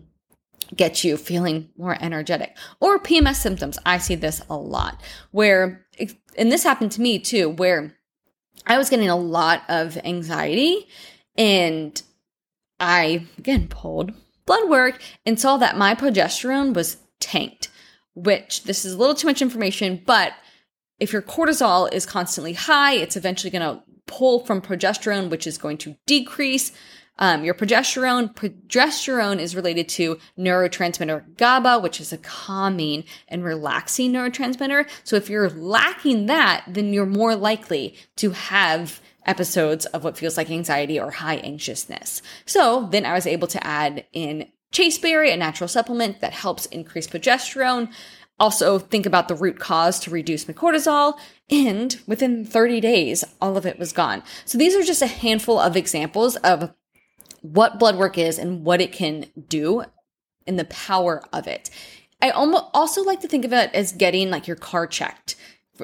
get 0.74 1.04
you 1.04 1.16
feeling 1.16 1.70
more 1.76 1.96
energetic. 2.00 2.56
Or 2.80 2.98
PMS 2.98 3.36
symptoms. 3.36 3.78
I 3.84 3.98
see 3.98 4.14
this 4.14 4.42
a 4.48 4.56
lot 4.56 5.00
where, 5.30 5.86
and 6.36 6.50
this 6.50 6.64
happened 6.64 6.92
to 6.92 7.00
me 7.00 7.18
too, 7.18 7.50
where 7.50 7.96
I 8.66 8.78
was 8.78 8.90
getting 8.90 9.08
a 9.08 9.16
lot 9.16 9.62
of 9.68 9.96
anxiety 9.98 10.86
and 11.36 12.00
I, 12.78 13.26
again, 13.38 13.68
pulled 13.68 14.12
blood 14.46 14.68
work 14.68 15.00
and 15.24 15.38
saw 15.38 15.56
that 15.58 15.78
my 15.78 15.94
progesterone 15.94 16.74
was 16.74 16.98
tanked, 17.20 17.68
which 18.14 18.64
this 18.64 18.84
is 18.84 18.92
a 18.92 18.98
little 18.98 19.14
too 19.14 19.26
much 19.26 19.42
information, 19.42 20.02
but 20.04 20.32
if 20.98 21.12
your 21.12 21.22
cortisol 21.22 21.92
is 21.92 22.06
constantly 22.06 22.52
high, 22.52 22.94
it's 22.94 23.16
eventually 23.16 23.50
going 23.50 23.62
to 23.62 23.82
pull 24.06 24.44
from 24.44 24.60
progesterone, 24.60 25.30
which 25.30 25.46
is 25.46 25.58
going 25.58 25.78
to 25.78 25.96
decrease 26.06 26.72
um, 27.18 27.44
your 27.44 27.54
progesterone, 27.54 28.34
progesterone 28.34 29.38
is 29.38 29.54
related 29.54 29.88
to 29.90 30.18
neurotransmitter 30.38 31.36
GABA, 31.36 31.80
which 31.80 32.00
is 32.00 32.12
a 32.12 32.18
calming 32.18 33.04
and 33.28 33.44
relaxing 33.44 34.12
neurotransmitter. 34.12 34.88
So 35.04 35.16
if 35.16 35.28
you're 35.28 35.50
lacking 35.50 36.26
that, 36.26 36.64
then 36.66 36.92
you're 36.92 37.06
more 37.06 37.36
likely 37.36 37.96
to 38.16 38.30
have 38.30 39.00
episodes 39.26 39.86
of 39.86 40.04
what 40.04 40.16
feels 40.16 40.36
like 40.36 40.50
anxiety 40.50 40.98
or 40.98 41.10
high 41.10 41.36
anxiousness. 41.36 42.22
So 42.46 42.88
then 42.90 43.06
I 43.06 43.12
was 43.12 43.26
able 43.26 43.48
to 43.48 43.64
add 43.64 44.04
in 44.12 44.48
chasteberry, 44.72 45.30
a 45.30 45.36
natural 45.36 45.68
supplement 45.68 46.20
that 46.20 46.32
helps 46.32 46.66
increase 46.66 47.06
progesterone. 47.06 47.92
Also, 48.40 48.78
think 48.78 49.06
about 49.06 49.28
the 49.28 49.34
root 49.34 49.60
cause 49.60 50.00
to 50.00 50.10
reduce 50.10 50.48
my 50.48 50.54
cortisol. 50.54 51.18
And 51.50 52.00
within 52.06 52.44
30 52.44 52.80
days, 52.80 53.24
all 53.40 53.56
of 53.56 53.66
it 53.66 53.78
was 53.78 53.92
gone. 53.92 54.22
So 54.46 54.58
these 54.58 54.74
are 54.74 54.82
just 54.82 55.02
a 55.02 55.06
handful 55.06 55.60
of 55.60 55.76
examples 55.76 56.36
of 56.36 56.72
what 57.42 57.78
blood 57.78 57.96
work 57.96 58.16
is 58.16 58.38
and 58.38 58.64
what 58.64 58.80
it 58.80 58.92
can 58.92 59.26
do 59.48 59.84
and 60.46 60.58
the 60.58 60.64
power 60.64 61.22
of 61.32 61.46
it. 61.46 61.70
I 62.20 62.30
also 62.30 63.02
like 63.02 63.20
to 63.20 63.28
think 63.28 63.44
of 63.44 63.52
it 63.52 63.70
as 63.74 63.92
getting 63.92 64.30
like 64.30 64.46
your 64.46 64.56
car 64.56 64.86
checked. 64.86 65.36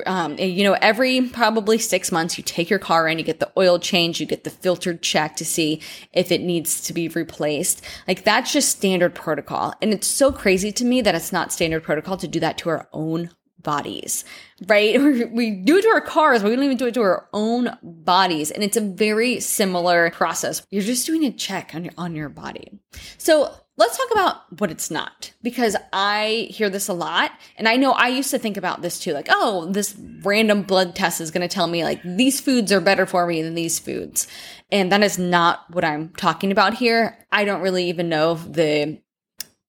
Um, 0.07 0.39
you 0.39 0.63
know, 0.63 0.77
every 0.81 1.21
probably 1.31 1.79
six 1.79 2.13
months, 2.13 2.39
you 2.39 2.45
take 2.45 2.71
your 2.71 2.79
car 2.79 3.09
in, 3.09 3.19
you 3.19 3.25
get 3.25 3.41
the 3.41 3.51
oil 3.57 3.81
change, 3.81 4.21
you 4.21 4.27
get 4.27 4.45
the 4.45 4.51
filter 4.51 4.97
check 4.97 5.35
to 5.37 5.45
see 5.45 5.81
if 6.13 6.31
it 6.31 6.41
needs 6.41 6.81
to 6.83 6.93
be 6.93 7.09
replaced. 7.09 7.85
Like 8.07 8.23
that's 8.23 8.53
just 8.53 8.69
standard 8.69 9.17
protocol. 9.17 9.75
And 9.83 9.93
it's 9.93 10.07
so 10.07 10.31
crazy 10.31 10.71
to 10.73 10.85
me 10.85 11.01
that 11.01 11.17
it's 11.17 11.33
not 11.33 11.53
standard 11.53 11.83
protocol 11.83 12.17
to 12.19 12.29
do 12.29 12.39
that 12.39 12.59
to 12.59 12.69
our 12.69 12.89
own 12.93 13.31
bodies, 13.63 14.25
right? 14.67 14.99
We 15.33 15.51
do 15.51 15.79
it 15.79 15.83
to 15.83 15.89
our 15.89 16.01
cars, 16.01 16.43
but 16.43 16.51
we 16.51 16.57
don't 16.57 16.65
even 16.65 16.77
do 16.77 16.87
it 16.87 16.95
to 16.95 17.03
our 17.03 17.29
own 17.33 17.77
bodies. 17.83 18.51
And 18.51 18.63
it's 18.63 18.77
a 18.77 18.81
very 18.81 19.41
similar 19.41 20.11
process. 20.11 20.67
You're 20.71 20.83
just 20.83 21.07
doing 21.07 21.25
a 21.25 21.33
check 21.33 21.75
on 21.75 21.85
your, 21.85 21.95
on 21.97 22.15
your 22.15 22.29
body. 22.29 22.79
So 23.19 23.53
let's 23.79 23.97
talk 23.97 24.11
about 24.11 24.61
what 24.61 24.71
it's 24.71 24.91
not 24.91 25.33
because 25.43 25.77
I 25.93 26.49
hear 26.51 26.69
this 26.69 26.89
a 26.89 26.93
lot. 26.93 27.31
And 27.57 27.69
I 27.69 27.77
know 27.77 27.93
I 27.93 28.09
used 28.09 28.31
to 28.31 28.39
think 28.39 28.57
about 28.57 28.83
this 28.83 28.99
too. 28.99 29.13
Like, 29.13 29.29
oh, 29.31 29.71
this 29.71 29.97
random 30.23 30.63
blood 30.63 30.95
test 30.95 31.21
is 31.21 31.31
going 31.31 31.49
to 31.49 31.55
tell 31.55 31.69
me 31.69 31.85
like 31.85 32.03
these 32.03 32.41
foods 32.41 32.73
are 32.73 32.81
better 32.81 33.07
for 33.07 33.27
me 33.27 33.41
than 33.43 33.55
these 33.55 33.79
foods. 33.79 34.27
And 34.71 34.93
that 34.93 35.03
is 35.03 35.19
not 35.19 35.71
what 35.71 35.85
I'm 35.85 36.11
talking 36.11 36.53
about 36.53 36.75
here. 36.75 37.19
I 37.31 37.45
don't 37.45 37.63
really 37.63 37.89
even 37.89 38.09
know 38.09 38.33
if 38.33 38.53
the, 38.53 39.01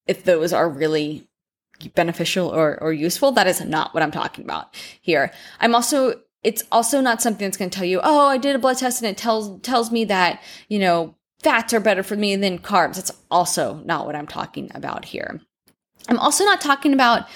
if 0.08 0.24
those 0.24 0.52
are 0.54 0.68
really 0.68 1.29
beneficial 1.96 2.48
or, 2.48 2.82
or 2.82 2.94
useful. 2.94 3.32
That 3.32 3.48
is 3.48 3.64
not 3.64 3.94
what 3.94 4.04
I'm 4.04 4.12
talking 4.12 4.44
about 4.44 4.76
here. 5.02 5.32
I'm 5.60 5.76
also, 5.76 6.22
it's 6.44 6.64
also 6.72 7.02
not 7.02 7.22
something 7.22 7.46
that's 7.46 7.58
going 7.58 7.70
to 7.70 7.76
tell 7.76 7.86
you, 7.86 8.00
oh, 8.04 8.28
I 8.28 8.38
did 8.38 8.56
a 8.56 8.60
blood 8.60 8.78
test 8.78 9.02
and 9.02 9.10
it 9.10 9.18
tells, 9.18 9.62
tells 9.62 9.92
me 9.92 10.06
that, 10.06 10.42
you 10.68 10.80
know, 10.80 11.16
fats 11.42 11.74
are 11.74 11.80
better 11.80 12.04
for 12.04 12.16
me 12.16 12.36
than 12.36 12.60
carbs. 12.60 12.96
That's 12.96 13.12
also 13.32 13.82
not 13.86 14.06
what 14.06 14.16
I'm 14.16 14.28
talking 14.28 14.72
about 14.74 15.06
here. 15.06 15.42
I'm 16.08 16.20
also 16.20 16.44
not 16.46 16.62
talking 16.62 16.94
about 16.94 17.28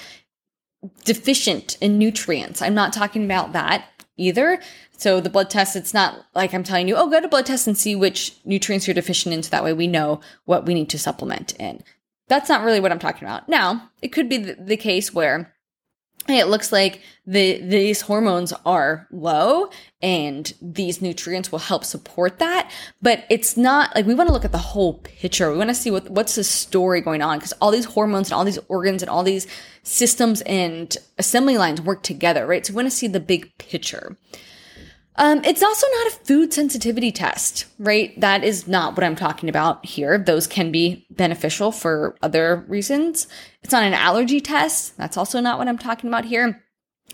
deficient 1.04 1.78
in 1.80 1.98
nutrients. 1.98 2.60
I'm 2.60 2.74
not 2.74 2.92
talking 2.92 3.24
about 3.24 3.52
that 3.52 3.86
either. 4.16 4.60
So 4.96 5.20
the 5.20 5.30
blood 5.30 5.50
test, 5.50 5.76
it's 5.76 5.94
not 5.94 6.26
like 6.34 6.54
I'm 6.54 6.62
telling 6.62 6.88
you, 6.88 6.96
oh, 6.96 7.10
go 7.10 7.20
to 7.20 7.28
blood 7.28 7.46
test 7.46 7.66
and 7.66 7.76
see 7.76 7.96
which 7.96 8.36
nutrients 8.44 8.86
you're 8.86 8.94
deficient 8.94 9.34
in. 9.34 9.42
So 9.42 9.50
that 9.50 9.64
way 9.64 9.72
we 9.72 9.86
know 9.86 10.20
what 10.44 10.66
we 10.66 10.74
need 10.74 10.88
to 10.90 10.98
supplement 10.98 11.54
in. 11.58 11.82
That's 12.28 12.48
not 12.48 12.64
really 12.64 12.80
what 12.80 12.92
I'm 12.92 12.98
talking 12.98 13.26
about. 13.26 13.48
Now, 13.48 13.90
it 14.00 14.08
could 14.08 14.28
be 14.28 14.38
the, 14.38 14.54
the 14.54 14.76
case 14.76 15.12
where 15.12 15.54
hey, 16.26 16.38
it 16.38 16.48
looks 16.48 16.72
like 16.72 17.00
the 17.26 17.60
these 17.60 18.02
hormones 18.02 18.52
are 18.64 19.06
low 19.10 19.68
and 20.00 20.52
these 20.60 21.02
nutrients 21.02 21.52
will 21.52 21.58
help 21.58 21.84
support 21.84 22.38
that 22.38 22.70
but 23.02 23.24
it's 23.30 23.56
not 23.56 23.94
like 23.94 24.06
we 24.06 24.14
want 24.14 24.28
to 24.28 24.32
look 24.32 24.44
at 24.44 24.52
the 24.52 24.58
whole 24.58 24.94
picture. 24.94 25.50
We 25.50 25.58
want 25.58 25.70
to 25.70 25.74
see 25.74 25.90
what 25.90 26.08
what's 26.10 26.34
the 26.34 26.44
story 26.44 27.00
going 27.00 27.22
on 27.22 27.38
because 27.38 27.52
all 27.60 27.70
these 27.70 27.84
hormones 27.84 28.28
and 28.28 28.34
all 28.34 28.44
these 28.44 28.58
organs 28.68 29.02
and 29.02 29.10
all 29.10 29.22
these 29.22 29.46
systems 29.82 30.40
and 30.42 30.96
assembly 31.18 31.58
lines 31.58 31.80
work 31.80 32.02
together 32.02 32.46
right? 32.46 32.64
So 32.64 32.72
we 32.72 32.76
want 32.76 32.86
to 32.86 32.96
see 32.96 33.08
the 33.08 33.20
big 33.20 33.56
picture 33.58 34.16
Um, 35.16 35.44
it's 35.44 35.62
also 35.62 35.86
not 35.92 36.06
a 36.08 36.24
food 36.24 36.52
sensitivity 36.52 37.12
test, 37.12 37.66
right? 37.78 38.18
That 38.20 38.42
is 38.42 38.66
not 38.66 38.96
what 38.96 39.04
I'm 39.04 39.14
talking 39.14 39.48
about 39.48 39.86
here. 39.86 40.18
Those 40.18 40.46
can 40.46 40.72
be 40.72 41.06
beneficial 41.10 41.70
for 41.70 42.16
other 42.20 42.64
reasons. 42.68 43.28
It's 43.62 43.72
not 43.72 43.84
an 43.84 43.94
allergy 43.94 44.40
test. 44.40 44.96
That's 44.96 45.16
also 45.16 45.40
not 45.40 45.58
what 45.58 45.68
I'm 45.68 45.78
talking 45.78 46.08
about 46.08 46.24
here. 46.24 46.64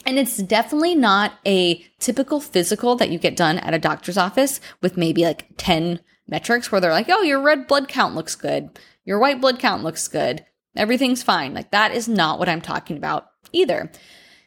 And 0.07 0.19
it's 0.19 0.39
definitely 0.39 0.95
not 0.95 1.35
a 1.45 1.85
typical 1.99 2.41
physical 2.41 2.97
that 2.97 3.11
you 3.11 3.19
get 3.19 3.37
done 3.37 3.59
at 3.59 3.75
a 3.75 3.79
doctor's 3.79 4.17
office 4.17 4.61
with 4.81 4.97
maybe 4.97 5.25
like 5.25 5.49
10 5.59 6.01
metrics 6.27 6.73
where 6.73 6.81
they're 6.81 6.93
like, 6.93 7.11
oh, 7.11 7.23
your 7.23 7.43
red 7.43 7.67
blood 7.67 7.89
count 7.89 8.15
looks 8.15 8.35
good. 8.35 8.79
Your 9.05 9.19
white 9.19 9.43
blood 9.43 9.59
count 9.59 9.83
looks 9.83 10.09
good. 10.09 10.47
Everything's 10.75 11.23
fine. 11.23 11.53
Like 11.53 11.71
that 11.73 11.93
is 11.93 12.09
not 12.09 12.39
what 12.39 12.49
I'm 12.49 12.63
talking 12.63 12.97
about 12.97 13.27
either. 13.53 13.91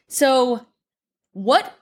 So, 0.08 0.66
what 1.34 1.76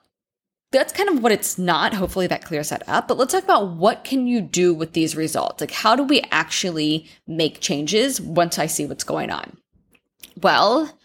that's 0.71 0.93
kind 0.93 1.09
of 1.09 1.21
what 1.21 1.31
it's 1.31 1.57
not. 1.57 1.93
Hopefully 1.93 2.27
that 2.27 2.45
clears 2.45 2.69
that 2.69 2.87
up. 2.87 3.07
But 3.07 3.17
let's 3.17 3.33
talk 3.33 3.43
about 3.43 3.71
what 3.71 4.03
can 4.03 4.27
you 4.27 4.41
do 4.41 4.73
with 4.73 4.93
these 4.93 5.15
results? 5.15 5.61
Like 5.61 5.71
how 5.71 5.95
do 5.95 6.03
we 6.03 6.21
actually 6.31 7.09
make 7.27 7.59
changes 7.59 8.21
once 8.21 8.57
I 8.57 8.65
see 8.67 8.85
what's 8.85 9.03
going 9.03 9.31
on? 9.31 9.57
Well, 10.41 10.97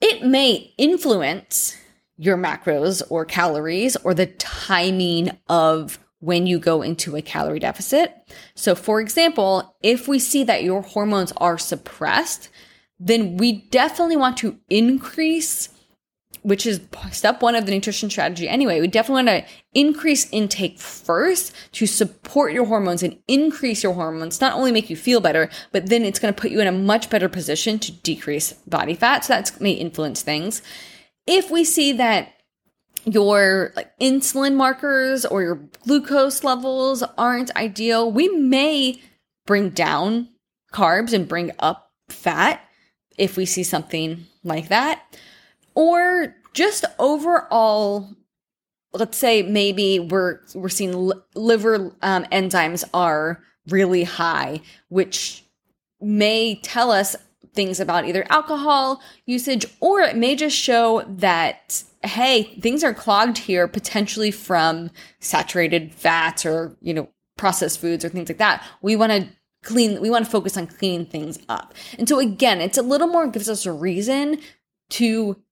it 0.00 0.24
may 0.24 0.74
influence 0.76 1.76
your 2.16 2.36
macros 2.36 3.02
or 3.08 3.24
calories 3.24 3.96
or 3.96 4.14
the 4.14 4.26
timing 4.26 5.30
of 5.48 5.98
when 6.20 6.46
you 6.46 6.58
go 6.58 6.82
into 6.82 7.16
a 7.16 7.22
calorie 7.22 7.58
deficit. 7.58 8.14
So, 8.54 8.74
for 8.74 9.00
example, 9.00 9.76
if 9.82 10.08
we 10.08 10.18
see 10.18 10.42
that 10.44 10.64
your 10.64 10.80
hormones 10.80 11.32
are 11.36 11.58
suppressed, 11.58 12.48
then 12.98 13.36
we 13.36 13.62
definitely 13.68 14.16
want 14.16 14.38
to 14.38 14.58
increase, 14.70 15.68
which 16.44 16.66
is 16.66 16.80
step 17.10 17.40
one 17.40 17.54
of 17.54 17.64
the 17.64 17.72
nutrition 17.72 18.10
strategy 18.10 18.46
anyway. 18.46 18.78
We 18.78 18.86
definitely 18.86 19.24
want 19.24 19.46
to 19.46 19.52
increase 19.72 20.30
intake 20.30 20.78
first 20.78 21.54
to 21.72 21.86
support 21.86 22.52
your 22.52 22.66
hormones 22.66 23.02
and 23.02 23.18
increase 23.26 23.82
your 23.82 23.94
hormones, 23.94 24.42
not 24.42 24.52
only 24.52 24.70
make 24.70 24.90
you 24.90 24.96
feel 24.96 25.20
better, 25.20 25.48
but 25.72 25.86
then 25.86 26.04
it's 26.04 26.18
going 26.18 26.32
to 26.32 26.40
put 26.40 26.50
you 26.50 26.60
in 26.60 26.66
a 26.66 26.72
much 26.72 27.08
better 27.08 27.30
position 27.30 27.78
to 27.78 27.92
decrease 27.92 28.52
body 28.66 28.94
fat. 28.94 29.24
So 29.24 29.32
that 29.32 29.58
may 29.58 29.72
influence 29.72 30.20
things. 30.20 30.60
If 31.26 31.50
we 31.50 31.64
see 31.64 31.92
that 31.92 32.28
your 33.06 33.72
like 33.74 33.98
insulin 33.98 34.54
markers 34.54 35.24
or 35.24 35.42
your 35.42 35.60
glucose 35.86 36.44
levels 36.44 37.02
aren't 37.16 37.56
ideal, 37.56 38.12
we 38.12 38.28
may 38.28 39.00
bring 39.46 39.70
down 39.70 40.28
carbs 40.74 41.14
and 41.14 41.26
bring 41.26 41.52
up 41.58 41.90
fat 42.10 42.60
if 43.16 43.38
we 43.38 43.46
see 43.46 43.62
something 43.62 44.26
like 44.42 44.68
that. 44.68 45.02
Or 45.74 46.34
just 46.52 46.84
overall 46.98 48.08
let's 48.92 49.18
say 49.18 49.42
maybe 49.42 49.98
we're 49.98 50.40
we're 50.54 50.68
seeing 50.68 51.12
liver 51.34 51.92
um, 52.02 52.24
enzymes 52.26 52.84
are 52.94 53.42
really 53.68 54.04
high, 54.04 54.60
which 54.88 55.44
may 56.00 56.54
tell 56.62 56.92
us 56.92 57.16
things 57.54 57.80
about 57.80 58.04
either 58.04 58.26
alcohol 58.30 59.00
usage 59.26 59.66
or 59.80 60.00
it 60.00 60.16
may 60.16 60.34
just 60.34 60.56
show 60.56 61.04
that 61.08 61.82
hey, 62.04 62.42
things 62.60 62.84
are 62.84 62.94
clogged 62.94 63.38
here 63.38 63.66
potentially 63.66 64.30
from 64.30 64.90
saturated 65.20 65.92
fats 65.94 66.44
or, 66.44 66.76
you 66.80 66.92
know, 66.92 67.08
processed 67.36 67.80
foods 67.80 68.04
or 68.04 68.08
things 68.08 68.28
like 68.28 68.38
that. 68.38 68.62
We 68.82 68.94
want 68.94 69.12
to 69.12 69.28
clean, 69.62 70.00
we 70.00 70.10
want 70.10 70.24
to 70.24 70.30
focus 70.30 70.56
on 70.56 70.66
cleaning 70.66 71.06
things 71.06 71.38
up. 71.48 71.74
And 71.98 72.08
so 72.08 72.18
again, 72.18 72.60
it's 72.60 72.78
a 72.78 72.82
little 72.82 73.06
more 73.06 73.26
gives 73.26 73.48
us 73.48 73.64
a 73.64 73.72
reason 73.72 74.38
to 74.90 75.42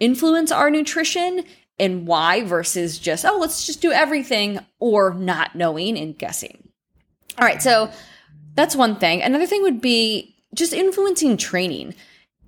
influence 0.00 0.50
our 0.50 0.70
nutrition 0.70 1.44
and 1.78 2.06
why 2.06 2.42
versus 2.42 2.98
just, 2.98 3.24
oh, 3.24 3.38
let's 3.38 3.66
just 3.66 3.80
do 3.80 3.92
everything 3.92 4.58
or 4.80 5.14
not 5.14 5.54
knowing 5.54 5.96
and 5.96 6.18
guessing. 6.18 6.68
All 7.38 7.46
right. 7.46 7.62
So 7.62 7.90
that's 8.54 8.76
one 8.76 8.96
thing. 8.96 9.22
Another 9.22 9.46
thing 9.46 9.62
would 9.62 9.80
be 9.80 10.36
just 10.54 10.72
influencing 10.72 11.36
training 11.36 11.94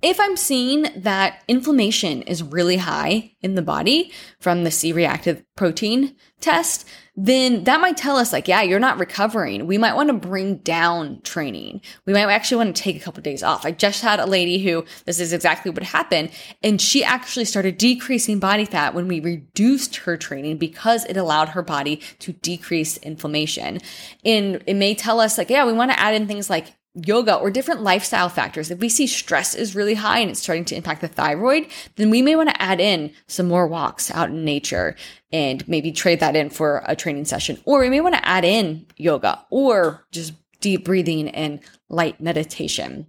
if 0.03 0.19
I'm 0.19 0.35
seeing 0.35 0.85
that 0.97 1.41
inflammation 1.47 2.23
is 2.23 2.43
really 2.43 2.75
high 2.75 3.31
in 3.41 3.55
the 3.55 3.61
body 3.61 4.11
from 4.39 4.65
the 4.65 4.71
C 4.71 4.91
reactive 4.91 5.41
protein 5.55 6.15
test, 6.41 6.85
then 7.15 7.65
that 7.65 7.79
might 7.79 7.95
tell 7.95 8.17
us 8.17 8.33
like, 8.33 8.47
yeah, 8.47 8.63
you're 8.63 8.79
not 8.79 8.97
recovering. 8.97 9.67
We 9.67 9.77
might 9.77 9.93
want 9.93 10.07
to 10.07 10.13
bring 10.13 10.57
down 10.57 11.21
training. 11.21 11.81
We 12.07 12.13
might 12.13 12.23
actually 12.23 12.57
want 12.57 12.75
to 12.75 12.81
take 12.81 12.95
a 12.95 12.99
couple 12.99 13.19
of 13.19 13.23
days 13.23 13.43
off. 13.43 13.65
I 13.65 13.71
just 13.71 14.01
had 14.01 14.19
a 14.19 14.25
lady 14.25 14.57
who 14.57 14.83
this 15.05 15.19
is 15.19 15.31
exactly 15.31 15.69
what 15.69 15.83
happened. 15.83 16.31
And 16.63 16.81
she 16.81 17.03
actually 17.03 17.45
started 17.45 17.77
decreasing 17.77 18.39
body 18.39 18.65
fat 18.65 18.95
when 18.95 19.07
we 19.07 19.19
reduced 19.19 19.97
her 19.97 20.17
training 20.17 20.57
because 20.57 21.05
it 21.05 21.15
allowed 21.15 21.49
her 21.49 21.61
body 21.61 22.01
to 22.19 22.33
decrease 22.33 22.97
inflammation. 22.97 23.79
And 24.25 24.63
it 24.65 24.75
may 24.75 24.95
tell 24.95 25.19
us 25.19 25.37
like, 25.37 25.51
yeah, 25.51 25.65
we 25.65 25.73
want 25.73 25.91
to 25.91 25.99
add 25.99 26.15
in 26.15 26.25
things 26.25 26.49
like 26.49 26.73
yoga 26.95 27.35
or 27.35 27.49
different 27.49 27.81
lifestyle 27.81 28.29
factors. 28.29 28.69
If 28.69 28.79
we 28.79 28.89
see 28.89 29.07
stress 29.07 29.55
is 29.55 29.75
really 29.75 29.95
high 29.95 30.19
and 30.19 30.29
it's 30.29 30.41
starting 30.41 30.65
to 30.65 30.75
impact 30.75 31.01
the 31.01 31.07
thyroid, 31.07 31.67
then 31.95 32.09
we 32.09 32.21
may 32.21 32.35
want 32.35 32.49
to 32.49 32.61
add 32.61 32.79
in 32.79 33.13
some 33.27 33.47
more 33.47 33.67
walks 33.67 34.11
out 34.11 34.29
in 34.29 34.45
nature 34.45 34.95
and 35.31 35.67
maybe 35.67 35.91
trade 35.91 36.19
that 36.19 36.35
in 36.35 36.49
for 36.49 36.83
a 36.85 36.95
training 36.95 37.25
session. 37.25 37.59
Or 37.65 37.79
we 37.79 37.89
may 37.89 38.01
want 38.01 38.15
to 38.15 38.27
add 38.27 38.45
in 38.45 38.85
yoga 38.95 39.43
or 39.49 40.05
just 40.11 40.33
deep 40.61 40.85
breathing 40.85 41.29
and 41.29 41.59
light 41.89 42.21
meditation. 42.21 43.07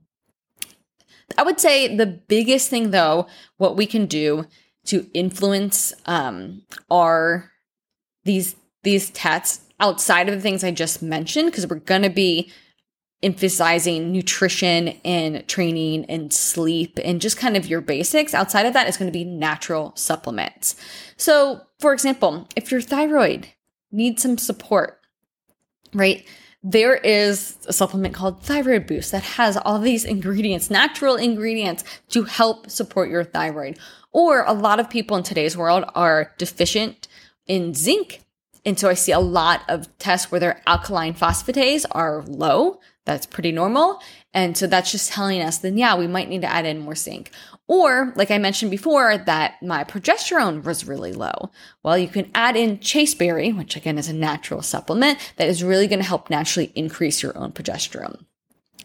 I 1.37 1.43
would 1.43 1.61
say 1.61 1.95
the 1.95 2.07
biggest 2.07 2.71
thing 2.71 2.91
though, 2.91 3.27
what 3.59 3.77
we 3.77 3.87
can 3.87 4.07
do 4.07 4.47
to 4.87 5.09
influence 5.15 5.93
um, 6.07 6.63
are 6.91 7.51
these 8.25 8.57
these 8.83 9.11
tests 9.11 9.63
outside 9.81 10.29
of 10.29 10.35
the 10.35 10.41
things 10.41 10.63
I 10.63 10.71
just 10.71 11.03
mentioned, 11.03 11.51
because 11.51 11.67
we're 11.67 11.77
going 11.77 12.03
to 12.03 12.11
be 12.11 12.53
emphasizing 13.25 14.13
nutrition 14.13 14.89
and 15.05 15.49
training 15.49 16.05
and 16.05 16.33
sleep 16.33 16.99
and 17.03 17.21
just 17.21 17.39
kind 17.39 17.57
of 17.57 17.67
your 17.67 17.81
basics. 17.81 18.35
Outside 18.35 18.67
of 18.67 18.75
that 18.75 18.87
is 18.87 18.99
going 18.99 19.11
to 19.11 19.19
be 19.19 19.25
natural 19.25 19.93
supplements. 19.97 20.77
So, 21.17 21.63
for 21.81 21.93
example, 21.93 22.47
if 22.55 22.71
your 22.71 22.83
thyroid 22.83 23.49
needs 23.91 24.23
some 24.23 24.37
support, 24.37 25.01
right? 25.95 26.27
There 26.63 26.97
is 26.97 27.57
a 27.67 27.73
supplement 27.73 28.15
called 28.15 28.43
Thyroid 28.43 28.87
Boost 28.87 29.13
that 29.13 29.23
has 29.23 29.57
all 29.57 29.79
these 29.79 30.05
ingredients, 30.05 30.71
natural 30.71 31.17
ingredients 31.17 31.85
to 32.09 32.25
help 32.25 32.71
support 32.71 33.11
your 33.11 33.25
thyroid. 33.25 33.79
Or 34.13 34.45
a 34.45 34.53
lot 34.55 34.81
of 34.81 34.89
people 34.89 35.17
in 35.17 35.23
today's 35.23 35.57
world 35.57 35.85
are 35.95 36.33
deficient 36.39 37.07
in 37.47 37.75
zinc. 37.75 38.23
And 38.65 38.79
so 38.79 38.89
I 38.89 38.95
see 38.95 39.13
a 39.13 39.21
lot 39.21 39.63
of 39.69 39.97
tests 39.99 40.31
where 40.31 40.41
their 40.41 40.63
alkaline 40.67 41.15
phosphatase 41.15 41.85
are 41.91 42.23
low 42.23 42.81
that's 43.05 43.27
pretty 43.27 43.53
normal. 43.53 44.01
And 44.33 44.57
so 44.57 44.67
that's 44.67 44.91
just 44.91 45.13
telling 45.13 45.43
us 45.43 45.59
then, 45.59 45.77
yeah, 45.77 45.97
we 45.97 46.07
might 46.07 46.29
need 46.29 46.41
to 46.41 46.53
add 46.53 46.67
in 46.67 46.81
more 46.81 46.95
zinc. 46.95 47.31
Or, 47.67 48.13
like 48.17 48.31
I 48.31 48.39
mentioned 48.39 48.71
before, 48.71 49.17
that 49.17 49.63
my 49.63 49.85
progesterone 49.85 50.65
was 50.65 50.87
really 50.87 51.13
low. 51.13 51.51
Well, 51.83 51.97
you 51.97 52.09
can 52.09 52.31
add 52.35 52.57
in 52.57 52.81
chasteberry, 52.81 53.53
which 53.53 53.77
again 53.77 53.99
is 53.99 54.09
a 54.09 54.15
natural 54.15 54.63
supplement 54.63 55.19
that 55.37 55.49
is 55.49 55.63
really 55.63 55.87
going 55.87 56.01
to 56.01 56.05
help 56.09 56.31
naturally 56.31 56.73
increase 56.75 57.23
your 57.23 57.37
own 57.39 57.53
progesterone. 57.53 58.25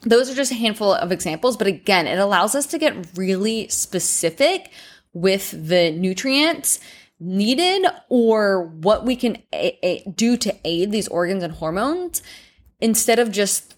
Those 0.02 0.30
are 0.30 0.36
just 0.36 0.52
a 0.52 0.56
handful 0.56 0.94
of 0.94 1.12
examples, 1.12 1.58
but 1.58 1.68
again, 1.68 2.08
it 2.08 2.20
allows 2.20 2.56
us 2.56 2.66
to 2.68 2.78
get 2.78 3.18
really 3.18 3.68
specific 3.68 4.72
with 5.14 5.52
the 5.68 5.92
nutrients 5.92 6.80
needed 7.20 7.86
or 8.08 8.64
what 8.64 9.06
we 9.06 9.18
can 9.18 9.38
a- 9.54 9.78
a- 9.86 10.10
do 10.10 10.38
to 10.38 10.56
aid 10.64 10.92
these 10.92 11.10
organs 11.10 11.44
and 11.44 11.54
hormones 11.54 12.22
instead 12.80 13.20
of 13.20 13.30
just 13.30 13.76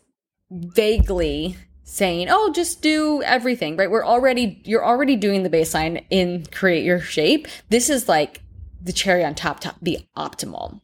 vaguely 0.52 1.56
saying, 1.84 2.28
"Oh, 2.30 2.52
just 2.54 2.82
do 2.82 3.24
everything." 3.24 3.78
Right? 3.78 3.90
We're 3.90 4.06
already 4.06 4.62
you're 4.66 4.86
already 4.86 5.16
doing 5.16 5.44
the 5.44 5.50
baseline 5.50 6.06
in 6.10 6.46
create 6.52 6.84
your 6.84 7.00
shape. 7.00 7.48
This 7.70 7.90
is 7.90 8.08
like 8.08 8.42
the 8.84 8.94
cherry 8.94 9.24
on 9.24 9.36
top 9.36 9.60
to 9.62 9.76
be 9.82 10.08
optimal. 10.18 10.82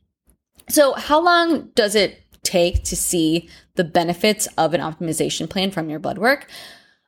So, 0.70 0.94
how 0.94 1.22
long 1.22 1.70
does 1.76 1.96
it 1.96 2.24
take 2.44 2.84
to 2.86 2.96
see 2.96 3.50
the 3.76 3.84
benefits 3.84 4.48
of 4.58 4.74
an 4.74 4.82
optimization 4.82 5.50
plan 5.50 5.72
from 5.72 5.90
your 5.90 6.00
blood 6.00 6.18
work? 6.18 6.50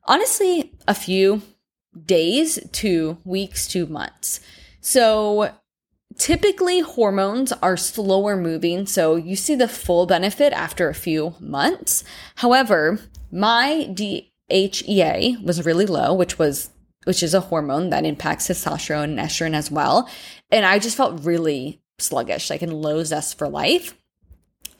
Honestly, 0.06 0.74
a 0.88 0.94
few 0.94 1.42
days 2.06 2.60
to 2.72 3.18
weeks 3.26 3.68
to 3.68 3.86
months. 3.88 4.40
So, 4.82 5.52
Typically, 6.20 6.82
hormones 6.82 7.54
are 7.64 7.78
slower 7.78 8.36
moving, 8.36 8.86
so 8.86 9.16
you 9.16 9.38
see 9.38 9.56
the 9.56 9.70
full 9.70 10.06
benefit 10.06 10.52
after 10.52 10.90
a 10.90 10.94
few 10.94 11.34
months. 11.40 12.04
However, 12.36 13.00
my 13.32 13.88
DHEA 13.90 15.42
was 15.42 15.66
really 15.66 15.86
low, 15.86 16.14
which 16.14 16.38
was 16.38 16.72
which 17.06 17.24
is 17.24 17.34
a 17.34 17.40
hormone 17.40 17.90
that 17.90 18.06
impacts 18.06 18.50
testosterone 18.50 19.06
and 19.06 19.20
estrogen 19.20 19.56
as 19.56 19.72
well, 19.72 20.10
and 20.52 20.66
I 20.66 20.78
just 20.78 20.98
felt 20.98 21.24
really 21.24 21.82
sluggish, 22.00 22.50
like 22.50 22.62
in 22.62 22.70
low 22.70 23.02
zest 23.06 23.38
for 23.38 23.48
life. 23.48 23.96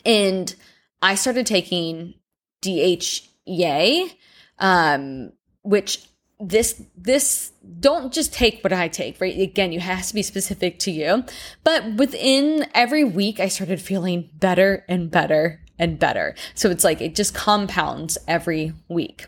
And 0.06 0.54
I 1.02 1.16
started 1.16 1.46
taking 1.46 2.16
DHEA, 2.62 4.12
um, 4.60 5.32
which 5.62 6.06
this 6.40 6.82
this 6.96 7.52
don't 7.80 8.14
just 8.14 8.34
take 8.34 8.64
what 8.64 8.74
I 8.74 8.88
take, 8.88 9.20
right? 9.20 9.38
Again, 9.38 9.72
you 9.72 9.80
has 9.80 10.08
to 10.10 10.14
be 10.14 10.24
specific 10.24 10.80
to 10.80 10.92
you. 10.92 11.26
But 11.64 11.96
within 11.96 12.68
every 12.74 13.04
week 13.04 13.40
I 13.40 13.48
started 13.48 13.82
feeling 13.82 14.30
better 14.36 14.86
and 14.88 15.12
better 15.12 15.62
and 15.78 16.00
better. 16.00 16.36
So 16.56 16.70
it's 16.70 16.84
like 16.84 17.02
it 17.02 17.16
just 17.16 17.34
compounds 17.34 18.18
every 18.28 18.74
week. 18.88 19.28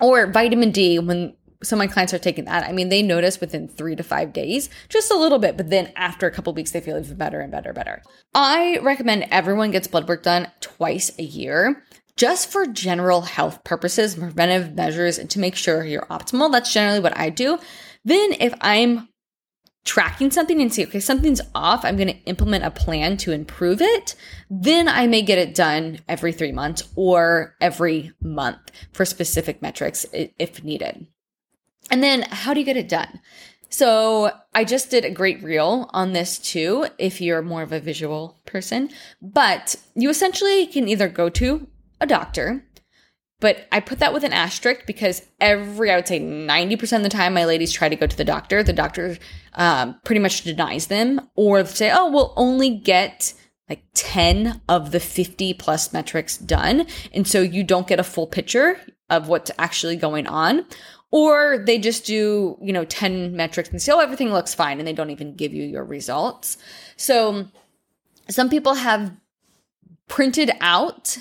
Or 0.00 0.26
vitamin 0.26 0.72
D 0.72 0.98
when 0.98 1.34
some 1.62 1.80
of 1.80 1.86
my 1.88 1.92
clients 1.92 2.12
are 2.12 2.18
taking 2.18 2.44
that. 2.44 2.64
I 2.64 2.72
mean, 2.72 2.90
they 2.90 3.02
notice 3.02 3.40
within 3.40 3.66
three 3.66 3.96
to 3.96 4.02
five 4.02 4.32
days, 4.32 4.68
just 4.88 5.10
a 5.10 5.16
little 5.16 5.38
bit, 5.38 5.56
but 5.56 5.70
then 5.70 5.92
after 5.96 6.26
a 6.26 6.30
couple 6.30 6.52
weeks, 6.52 6.72
they 6.72 6.80
feel 6.80 6.98
even 6.98 7.16
better 7.16 7.40
and 7.40 7.50
better 7.50 7.70
and 7.70 7.74
better. 7.74 8.02
I 8.34 8.78
recommend 8.82 9.26
everyone 9.30 9.70
gets 9.70 9.88
blood 9.88 10.06
work 10.06 10.22
done 10.22 10.50
twice 10.60 11.10
a 11.18 11.22
year 11.22 11.82
just 12.16 12.50
for 12.50 12.66
general 12.66 13.22
health 13.22 13.62
purposes, 13.64 14.14
preventive 14.14 14.74
measures, 14.74 15.18
and 15.18 15.28
to 15.30 15.38
make 15.38 15.54
sure 15.54 15.84
you're 15.84 16.06
optimal. 16.06 16.50
That's 16.50 16.72
generally 16.72 17.00
what 17.00 17.16
I 17.16 17.30
do. 17.30 17.58
Then, 18.04 18.32
if 18.40 18.54
I'm 18.60 19.08
tracking 19.84 20.30
something 20.30 20.60
and 20.60 20.72
see, 20.72 20.84
okay, 20.84 21.00
something's 21.00 21.40
off, 21.54 21.84
I'm 21.84 21.96
going 21.96 22.08
to 22.08 22.24
implement 22.24 22.64
a 22.64 22.70
plan 22.70 23.16
to 23.18 23.32
improve 23.32 23.80
it, 23.80 24.16
then 24.50 24.88
I 24.88 25.06
may 25.06 25.22
get 25.22 25.38
it 25.38 25.54
done 25.54 26.00
every 26.08 26.32
three 26.32 26.52
months 26.52 26.82
or 26.96 27.54
every 27.60 28.12
month 28.20 28.72
for 28.92 29.04
specific 29.04 29.62
metrics 29.62 30.04
if 30.12 30.64
needed. 30.64 31.06
And 31.90 32.02
then, 32.02 32.22
how 32.22 32.52
do 32.52 32.60
you 32.60 32.66
get 32.66 32.76
it 32.76 32.88
done? 32.88 33.20
So 33.68 34.30
I 34.54 34.64
just 34.64 34.90
did 34.90 35.04
a 35.04 35.10
great 35.10 35.42
reel 35.42 35.90
on 35.92 36.12
this 36.12 36.38
too, 36.38 36.86
if 36.98 37.20
you're 37.20 37.42
more 37.42 37.62
of 37.62 37.72
a 37.72 37.80
visual 37.80 38.40
person. 38.46 38.90
But 39.20 39.76
you 39.94 40.08
essentially 40.08 40.66
can 40.66 40.88
either 40.88 41.08
go 41.08 41.28
to 41.30 41.66
a 42.00 42.06
doctor. 42.06 42.64
But 43.38 43.68
I 43.70 43.80
put 43.80 43.98
that 43.98 44.14
with 44.14 44.24
an 44.24 44.32
asterisk 44.32 44.86
because 44.86 45.22
every, 45.40 45.90
I 45.90 45.96
would 45.96 46.08
say 46.08 46.18
90% 46.18 46.96
of 46.96 47.02
the 47.02 47.08
time, 47.10 47.34
my 47.34 47.44
ladies 47.44 47.70
try 47.70 47.88
to 47.88 47.96
go 47.96 48.06
to 48.06 48.16
the 48.16 48.24
doctor. 48.24 48.62
The 48.62 48.72
doctor 48.72 49.18
um, 49.54 50.00
pretty 50.04 50.20
much 50.20 50.42
denies 50.42 50.86
them 50.86 51.20
or 51.34 51.64
say, 51.66 51.90
oh, 51.92 52.10
we'll 52.10 52.32
only 52.36 52.70
get 52.70 53.34
like 53.68 53.82
10 53.94 54.62
of 54.68 54.90
the 54.90 55.00
50 55.00 55.54
plus 55.54 55.92
metrics 55.92 56.38
done. 56.38 56.86
And 57.12 57.26
so 57.28 57.42
you 57.42 57.62
don't 57.62 57.86
get 57.86 58.00
a 58.00 58.04
full 58.04 58.26
picture 58.26 58.80
of 59.10 59.28
what's 59.28 59.50
actually 59.58 59.96
going 59.96 60.26
on. 60.26 60.64
Or 61.10 61.58
they 61.58 61.78
just 61.78 62.06
do, 62.06 62.56
you 62.62 62.72
know, 62.72 62.84
10 62.84 63.36
metrics 63.36 63.68
and 63.70 63.80
say, 63.80 63.92
oh, 63.92 64.00
everything 64.00 64.32
looks 64.32 64.54
fine. 64.54 64.78
And 64.78 64.86
they 64.86 64.92
don't 64.92 65.10
even 65.10 65.34
give 65.34 65.52
you 65.52 65.64
your 65.64 65.84
results. 65.84 66.56
So 66.96 67.48
some 68.28 68.48
people 68.48 68.74
have 68.74 69.12
printed 70.08 70.50
out 70.60 71.18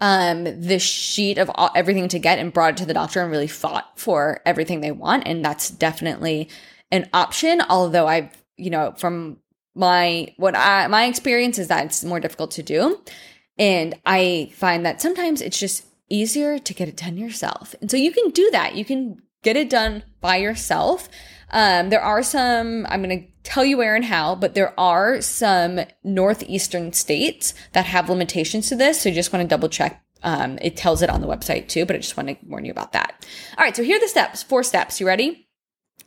um, 0.00 0.44
the 0.44 0.78
sheet 0.78 1.38
of 1.38 1.50
all, 1.54 1.70
everything 1.74 2.08
to 2.08 2.18
get 2.18 2.38
and 2.38 2.52
brought 2.52 2.74
it 2.74 2.76
to 2.78 2.86
the 2.86 2.94
doctor 2.94 3.20
and 3.20 3.30
really 3.30 3.48
fought 3.48 3.98
for 3.98 4.40
everything 4.46 4.80
they 4.80 4.92
want. 4.92 5.26
And 5.26 5.44
that's 5.44 5.70
definitely 5.70 6.48
an 6.90 7.08
option. 7.12 7.60
Although 7.68 8.06
I've, 8.06 8.30
you 8.56 8.70
know, 8.70 8.94
from 8.96 9.38
my, 9.74 10.34
what 10.36 10.56
I, 10.56 10.86
my 10.86 11.04
experience 11.04 11.58
is 11.58 11.68
that 11.68 11.84
it's 11.86 12.04
more 12.04 12.20
difficult 12.20 12.52
to 12.52 12.62
do. 12.62 13.00
And 13.58 13.94
I 14.06 14.52
find 14.54 14.86
that 14.86 15.02
sometimes 15.02 15.40
it's 15.40 15.58
just 15.58 15.84
easier 16.08 16.58
to 16.58 16.74
get 16.74 16.88
it 16.88 16.96
done 16.96 17.18
yourself. 17.18 17.74
And 17.80 17.90
so 17.90 17.96
you 17.96 18.12
can 18.12 18.30
do 18.30 18.48
that. 18.52 18.76
You 18.76 18.84
can 18.84 19.20
get 19.42 19.56
it 19.56 19.68
done 19.68 20.04
by 20.20 20.36
yourself. 20.36 21.08
Um, 21.50 21.90
there 21.90 22.00
are 22.00 22.22
some, 22.22 22.86
I'm 22.88 23.02
going 23.02 23.20
to 23.20 23.26
tell 23.48 23.64
you 23.64 23.78
where 23.78 23.96
and 23.96 24.04
how, 24.04 24.34
but 24.34 24.54
there 24.54 24.78
are 24.78 25.22
some 25.22 25.80
northeastern 26.04 26.92
states 26.92 27.54
that 27.72 27.86
have 27.86 28.10
limitations 28.10 28.68
to 28.68 28.76
this. 28.76 29.00
So 29.00 29.08
you 29.08 29.14
just 29.14 29.32
want 29.32 29.42
to 29.42 29.48
double 29.48 29.70
check. 29.70 30.04
Um, 30.22 30.58
it 30.60 30.76
tells 30.76 31.00
it 31.00 31.08
on 31.08 31.22
the 31.22 31.26
website 31.26 31.68
too, 31.68 31.86
but 31.86 31.96
I 31.96 32.00
just 32.00 32.16
want 32.16 32.28
to 32.28 32.36
warn 32.46 32.66
you 32.66 32.70
about 32.70 32.92
that. 32.92 33.26
All 33.56 33.64
right. 33.64 33.74
So 33.74 33.82
here 33.82 33.96
are 33.96 34.00
the 34.00 34.08
steps, 34.08 34.42
four 34.42 34.62
steps. 34.62 35.00
You 35.00 35.06
ready? 35.06 35.48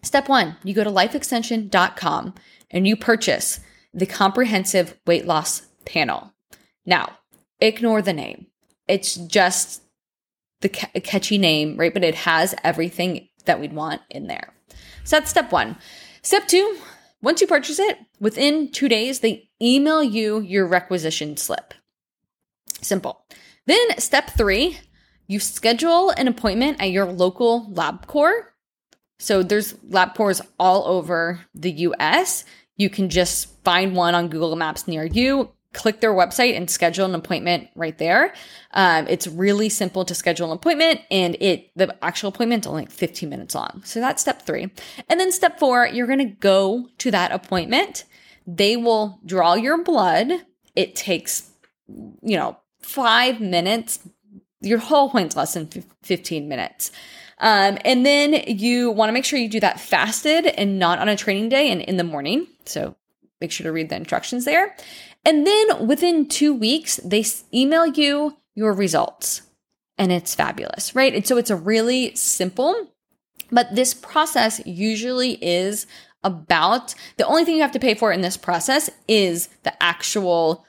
Step 0.04 0.30
one, 0.30 0.56
you 0.64 0.76
go 0.76 0.84
to 0.84 0.92
lifeextension.com 0.92 2.36
and 2.70 2.88
you 2.88 2.96
purchase 2.96 3.60
the 3.92 4.06
comprehensive 4.06 5.00
weight 5.08 5.26
loss 5.26 5.64
panel. 5.86 6.34
Now, 6.86 7.18
ignore 7.60 8.04
the 8.04 8.14
name. 8.14 8.48
It's 8.88 9.16
just 9.16 9.82
the 10.62 10.70
ca- 10.70 11.00
catchy 11.04 11.40
name, 11.40 11.76
right? 11.76 11.94
But 11.94 12.04
it 12.04 12.16
has 12.16 12.54
everything 12.64 13.30
that 13.46 13.60
we'd 13.60 13.74
want 13.74 14.02
in 14.12 14.28
there. 14.28 14.54
So 15.04 15.18
that's 15.18 15.32
step 15.32 15.52
one. 15.52 15.78
Step 16.22 16.48
two, 16.48 16.78
once 17.22 17.42
you 17.42 17.48
purchase 17.48 17.80
it, 17.80 17.98
within 18.20 18.72
two 18.72 18.90
days, 18.90 19.20
they 19.20 19.50
email 19.62 20.04
you 20.04 20.40
your 20.40 20.66
requisition 20.66 21.38
slip. 21.38 21.74
Simple. 22.82 23.26
Then 23.68 24.00
step 24.00 24.32
three, 24.32 24.80
you 25.28 25.40
schedule 25.40 26.10
an 26.10 26.28
appointment 26.28 26.82
at 26.82 26.92
your 26.92 27.06
local 27.06 27.70
LabCorp. 27.72 28.42
So 29.20 29.44
there's 29.44 29.74
LabCorps 29.74 30.42
all 30.60 30.88
over 30.88 31.42
the 31.54 31.72
US. 31.72 32.44
You 32.76 32.90
can 32.90 33.10
just 33.10 33.64
find 33.64 33.96
one 33.96 34.16
on 34.16 34.30
Google 34.30 34.56
Maps 34.56 34.88
near 34.88 35.06
you, 35.06 35.52
click 35.74 36.02
their 36.02 36.14
website 36.14 36.56
and 36.56 36.70
schedule 36.70 37.06
an 37.06 37.16
appointment 37.16 37.70
right 37.76 37.98
there. 37.98 38.34
Um, 38.72 39.08
it's 39.08 39.28
really 39.28 39.70
simple 39.70 40.04
to 40.06 40.14
schedule 40.14 40.52
an 40.52 40.58
appointment 40.58 41.02
and 41.10 41.38
it, 41.40 41.72
the 41.76 41.96
actual 42.04 42.30
appointment 42.30 42.66
is 42.66 42.68
only 42.68 42.84
like 42.84 42.92
15 42.92 43.30
minutes 43.30 43.56
long. 43.56 43.82
So 43.86 44.00
that's 44.00 44.22
step 44.22 44.42
three. 44.46 44.70
And 45.10 45.20
then 45.20 45.32
step 45.32 45.60
four, 45.60 45.88
you're 45.88 46.08
to 46.08 46.26
go 46.26 46.90
to 47.00 47.12
that 47.12 47.32
appointment. 47.32 48.04
They 48.46 48.76
will 48.76 49.20
draw 49.26 49.54
your 49.54 49.84
blood. 49.84 50.32
It 50.76 50.96
takes, 50.96 51.50
you 51.88 52.38
know, 52.38 52.58
five 52.82 53.40
minutes. 53.40 54.00
Your 54.60 54.80
whole 54.80 55.08
appointment's 55.08 55.36
less 55.36 55.54
than 55.54 55.68
15 56.04 56.48
minutes. 56.48 56.92
Um, 57.40 57.80
and 57.86 58.06
then 58.06 58.34
you 58.48 58.92
want 58.92 59.10
to 59.10 59.14
make 59.14 59.26
sure 59.26 59.40
you 59.40 59.50
do 59.50 59.60
that 59.62 59.80
fasted 59.80 60.46
and 60.46 60.78
not 60.78 61.00
on 61.00 61.10
a 61.10 61.16
training 61.16 61.50
day 61.50 61.72
and 61.72 61.82
in 61.82 61.98
the 61.98 62.04
morning. 62.04 62.46
So 62.66 62.96
make 63.42 63.52
sure 63.52 63.64
to 63.64 63.72
read 63.72 63.90
the 63.90 63.96
instructions 63.96 64.46
there. 64.46 64.76
And 65.24 65.46
then 65.46 65.88
within 65.88 66.28
two 66.28 66.54
weeks, 66.54 66.98
they 67.04 67.24
email 67.54 67.86
you 67.86 68.38
your 68.56 68.74
results 68.74 69.44
and 69.98 70.12
it's 70.12 70.34
fabulous, 70.34 70.96
right? 70.96 71.14
And 71.14 71.26
so 71.26 71.38
it's 71.38 71.50
a 71.52 71.56
really 71.56 72.16
simple, 72.16 72.88
but 73.52 73.76
this 73.76 73.94
process 73.94 74.62
usually 74.66 75.34
is 75.44 75.86
about 76.24 76.96
the 77.18 77.26
only 77.26 77.46
thing 77.46 77.56
you 77.56 77.62
have 77.62 77.72
to 77.72 77.80
pay 77.80 77.94
for 77.94 78.12
in 78.12 78.22
this 78.22 78.38
process 78.38 78.90
is 79.08 79.50
the 79.64 79.84
actual 79.84 80.66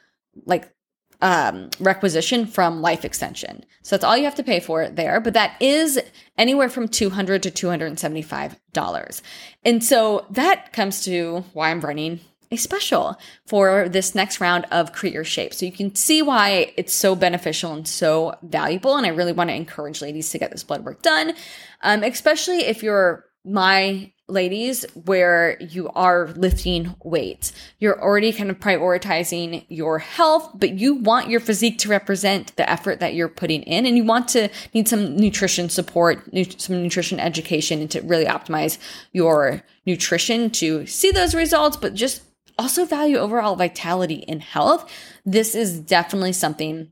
like 0.47 0.73
um, 1.21 1.71
requisition 1.79 2.47
from 2.47 2.83
life 2.83 3.05
extension. 3.05 3.65
So 3.83 3.95
that's 3.95 4.05
all 4.05 4.17
you 4.17 4.25
have 4.25 4.35
to 4.35 4.43
pay 4.43 4.61
for 4.61 4.89
there, 4.89 5.21
but 5.21 5.35
that 5.35 5.61
is 5.61 6.01
anywhere 6.37 6.69
from 6.69 6.89
200 6.89 7.43
to 7.45 7.51
$275. 7.51 9.23
And 9.65 9.85
so 9.85 10.27
that 10.31 10.73
comes 10.73 11.05
to 11.05 11.45
why 11.53 11.71
I'm 11.71 11.81
running 11.81 12.21
a 12.53 12.57
special 12.57 13.19
for 13.47 13.89
this 13.89 14.15
next 14.15 14.41
round 14.41 14.67
of 14.71 14.93
Create 14.93 15.15
Your 15.15 15.25
Shape. 15.25 15.55
So 15.55 15.67
you 15.67 15.73
can 15.73 15.95
see 15.95 16.23
why 16.23 16.73
it's 16.77 16.93
so 16.93 17.15
beneficial 17.15 17.73
and 17.73 17.89
so 17.89 18.35
valuable. 18.43 18.97
And 18.97 19.07
I 19.07 19.11
really 19.11 19.33
want 19.33 19.51
to 19.51 19.55
encourage 19.55 20.03
ladies 20.03 20.31
to 20.31 20.39
get 20.39 20.51
this 20.51 20.63
blood 20.63 20.85
work 20.85 21.03
done, 21.03 21.35
um, 21.83 22.03
especially 22.03 22.59
if 22.59 22.83
you're 22.83 23.25
my 23.45 24.13
ladies 24.29 24.85
where 25.05 25.61
you 25.61 25.89
are 25.91 26.29
lifting 26.37 26.95
weights. 27.05 27.53
You're 27.79 28.01
already 28.01 28.33
kind 28.33 28.51
of 28.51 28.61
prioritizing 28.61 29.65
your 29.69 29.99
health, 29.99 30.51
but 30.55 30.73
you 30.79 30.95
want 30.95 31.29
your 31.29 31.41
physique 31.41 31.79
to 31.79 31.89
represent 31.89 32.55
the 32.57 32.69
effort 32.69 33.01
that 33.01 33.15
you're 33.15 33.29
putting 33.29 33.63
in 33.63 33.85
and 33.85 33.97
you 33.97 34.05
want 34.05 34.29
to 34.29 34.49
need 34.75 34.89
some 34.89 35.17
nutrition 35.17 35.69
support, 35.69 36.23
some 36.59 36.83
nutrition 36.83 37.21
education 37.21 37.81
and 37.81 37.91
to 37.91 38.01
really 38.03 38.25
optimize 38.25 38.79
your 39.13 39.63
nutrition 39.87 40.51
to 40.51 40.87
see 40.87 41.11
those 41.11 41.35
results, 41.35 41.77
but 41.77 41.95
just 41.95 42.23
also 42.59 42.85
value 42.85 43.17
overall 43.17 43.57
vitality 43.57 44.25
and 44.29 44.43
health, 44.43 44.91
this 45.25 45.55
is 45.55 45.79
definitely 45.79 46.33
something 46.33 46.91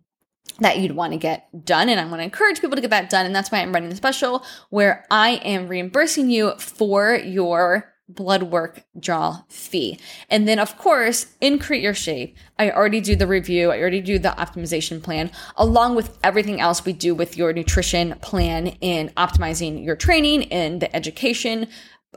that 0.59 0.79
you'd 0.79 0.93
want 0.93 1.13
to 1.13 1.19
get 1.19 1.65
done. 1.65 1.89
And 1.89 2.01
I 2.01 2.05
want 2.05 2.21
to 2.21 2.25
encourage 2.25 2.61
people 2.61 2.77
to 2.77 2.83
get 2.83 2.91
that 2.91 3.11
done. 3.11 3.27
And 3.27 3.35
that's 3.35 3.51
why 3.51 3.59
I'm 3.59 3.73
running 3.73 3.91
the 3.91 3.97
special 3.97 4.45
where 4.69 5.07
I 5.11 5.41
am 5.45 5.69
reimbursing 5.69 6.31
you 6.31 6.53
for 6.59 7.15
your 7.15 7.93
blood 8.15 8.45
work 8.45 8.83
draw 8.99 9.43
fee. 9.49 9.99
And 10.29 10.47
then 10.47 10.59
of 10.59 10.77
course, 10.77 11.27
in 11.41 11.59
Create 11.59 11.83
Your 11.83 11.95
Shape, 11.95 12.37
I 12.59 12.71
already 12.71 13.01
do 13.01 13.15
the 13.15 13.27
review. 13.27 13.71
I 13.71 13.79
already 13.79 14.01
do 14.01 14.19
the 14.19 14.31
optimization 14.31 15.03
plan 15.03 15.31
along 15.57 15.95
with 15.95 16.19
everything 16.23 16.61
else 16.61 16.85
we 16.85 16.93
do 16.93 17.15
with 17.15 17.37
your 17.37 17.53
nutrition 17.53 18.17
plan 18.21 18.69
in 18.81 19.11
optimizing 19.11 19.85
your 19.85 19.97
training 19.97 20.53
and 20.53 20.83
the 20.83 20.95
education 20.95 21.69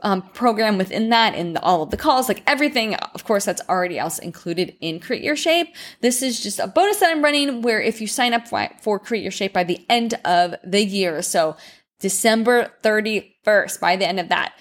um, 0.02 0.22
program 0.22 0.76
within 0.76 1.10
that 1.10 1.34
and 1.34 1.56
all 1.58 1.82
of 1.82 1.90
the 1.90 1.96
calls, 1.96 2.28
like 2.28 2.42
everything, 2.46 2.94
of 2.94 3.24
course, 3.24 3.44
that's 3.44 3.62
already 3.68 3.98
else 3.98 4.18
included 4.18 4.74
in 4.80 5.00
Create 5.00 5.22
Your 5.22 5.36
Shape. 5.36 5.74
This 6.00 6.22
is 6.22 6.40
just 6.40 6.58
a 6.58 6.66
bonus 6.66 7.00
that 7.00 7.10
I'm 7.10 7.22
running 7.22 7.62
where 7.62 7.80
if 7.80 8.00
you 8.00 8.06
sign 8.06 8.34
up 8.34 8.48
for 8.82 8.98
Create 8.98 9.22
Your 9.22 9.32
Shape 9.32 9.52
by 9.52 9.64
the 9.64 9.84
end 9.88 10.14
of 10.24 10.56
the 10.64 10.84
year, 10.84 11.22
so 11.22 11.56
December 12.00 12.72
31st, 12.82 13.80
by 13.80 13.96
the 13.96 14.06
end 14.06 14.20
of 14.20 14.28
that, 14.28 14.54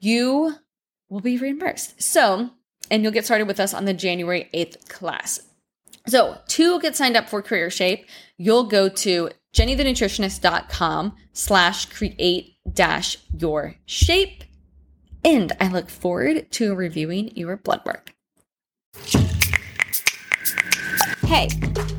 you 0.00 0.54
will 1.08 1.20
be 1.20 1.38
reimbursed. 1.38 2.02
So, 2.02 2.50
and 2.90 3.02
you'll 3.02 3.12
get 3.12 3.24
started 3.24 3.46
with 3.46 3.60
us 3.60 3.72
on 3.72 3.84
the 3.84 3.94
January 3.94 4.48
8th 4.52 4.88
class. 4.88 5.40
So 6.06 6.38
to 6.48 6.80
get 6.80 6.96
signed 6.96 7.16
up 7.16 7.28
for 7.28 7.42
Create 7.42 7.60
Your 7.60 7.70
Shape, 7.70 8.06
you'll 8.36 8.64
go 8.64 8.88
to 8.88 9.30
jennythenutritionist.com 9.54 11.16
slash 11.32 11.86
create 11.86 12.56
dash 12.72 13.16
your 13.36 13.76
shape. 13.86 14.44
And 15.24 15.52
I 15.60 15.68
look 15.68 15.90
forward 15.90 16.50
to 16.52 16.74
reviewing 16.74 17.36
your 17.36 17.56
blood 17.56 17.82
work. 17.84 18.14
Hey, 21.26 21.48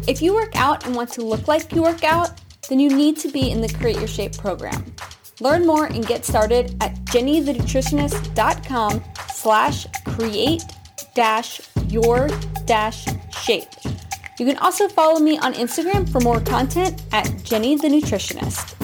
if 0.07 0.21
you 0.21 0.33
work 0.33 0.55
out 0.55 0.85
and 0.85 0.95
want 0.95 1.11
to 1.13 1.21
look 1.21 1.47
like 1.47 1.71
you 1.73 1.83
work 1.83 2.03
out, 2.03 2.41
then 2.69 2.79
you 2.79 2.89
need 2.89 3.17
to 3.17 3.29
be 3.29 3.51
in 3.51 3.61
the 3.61 3.69
Create 3.69 3.97
Your 3.97 4.07
Shape 4.07 4.37
program. 4.37 4.93
Learn 5.39 5.65
more 5.65 5.85
and 5.85 6.05
get 6.05 6.25
started 6.25 6.75
at 6.81 6.95
jennythenutritionist.com 7.05 9.03
slash 9.33 9.87
create 10.05 10.63
dash 11.15 11.61
your 11.87 12.29
dash 12.65 13.05
shape. 13.31 13.69
You 14.39 14.45
can 14.45 14.57
also 14.57 14.87
follow 14.87 15.19
me 15.19 15.37
on 15.37 15.53
Instagram 15.53 16.09
for 16.09 16.19
more 16.19 16.39
content 16.41 17.01
at 17.11 17.43
Jenny 17.43 17.75
the 17.75 17.87
Nutritionist. 17.87 18.80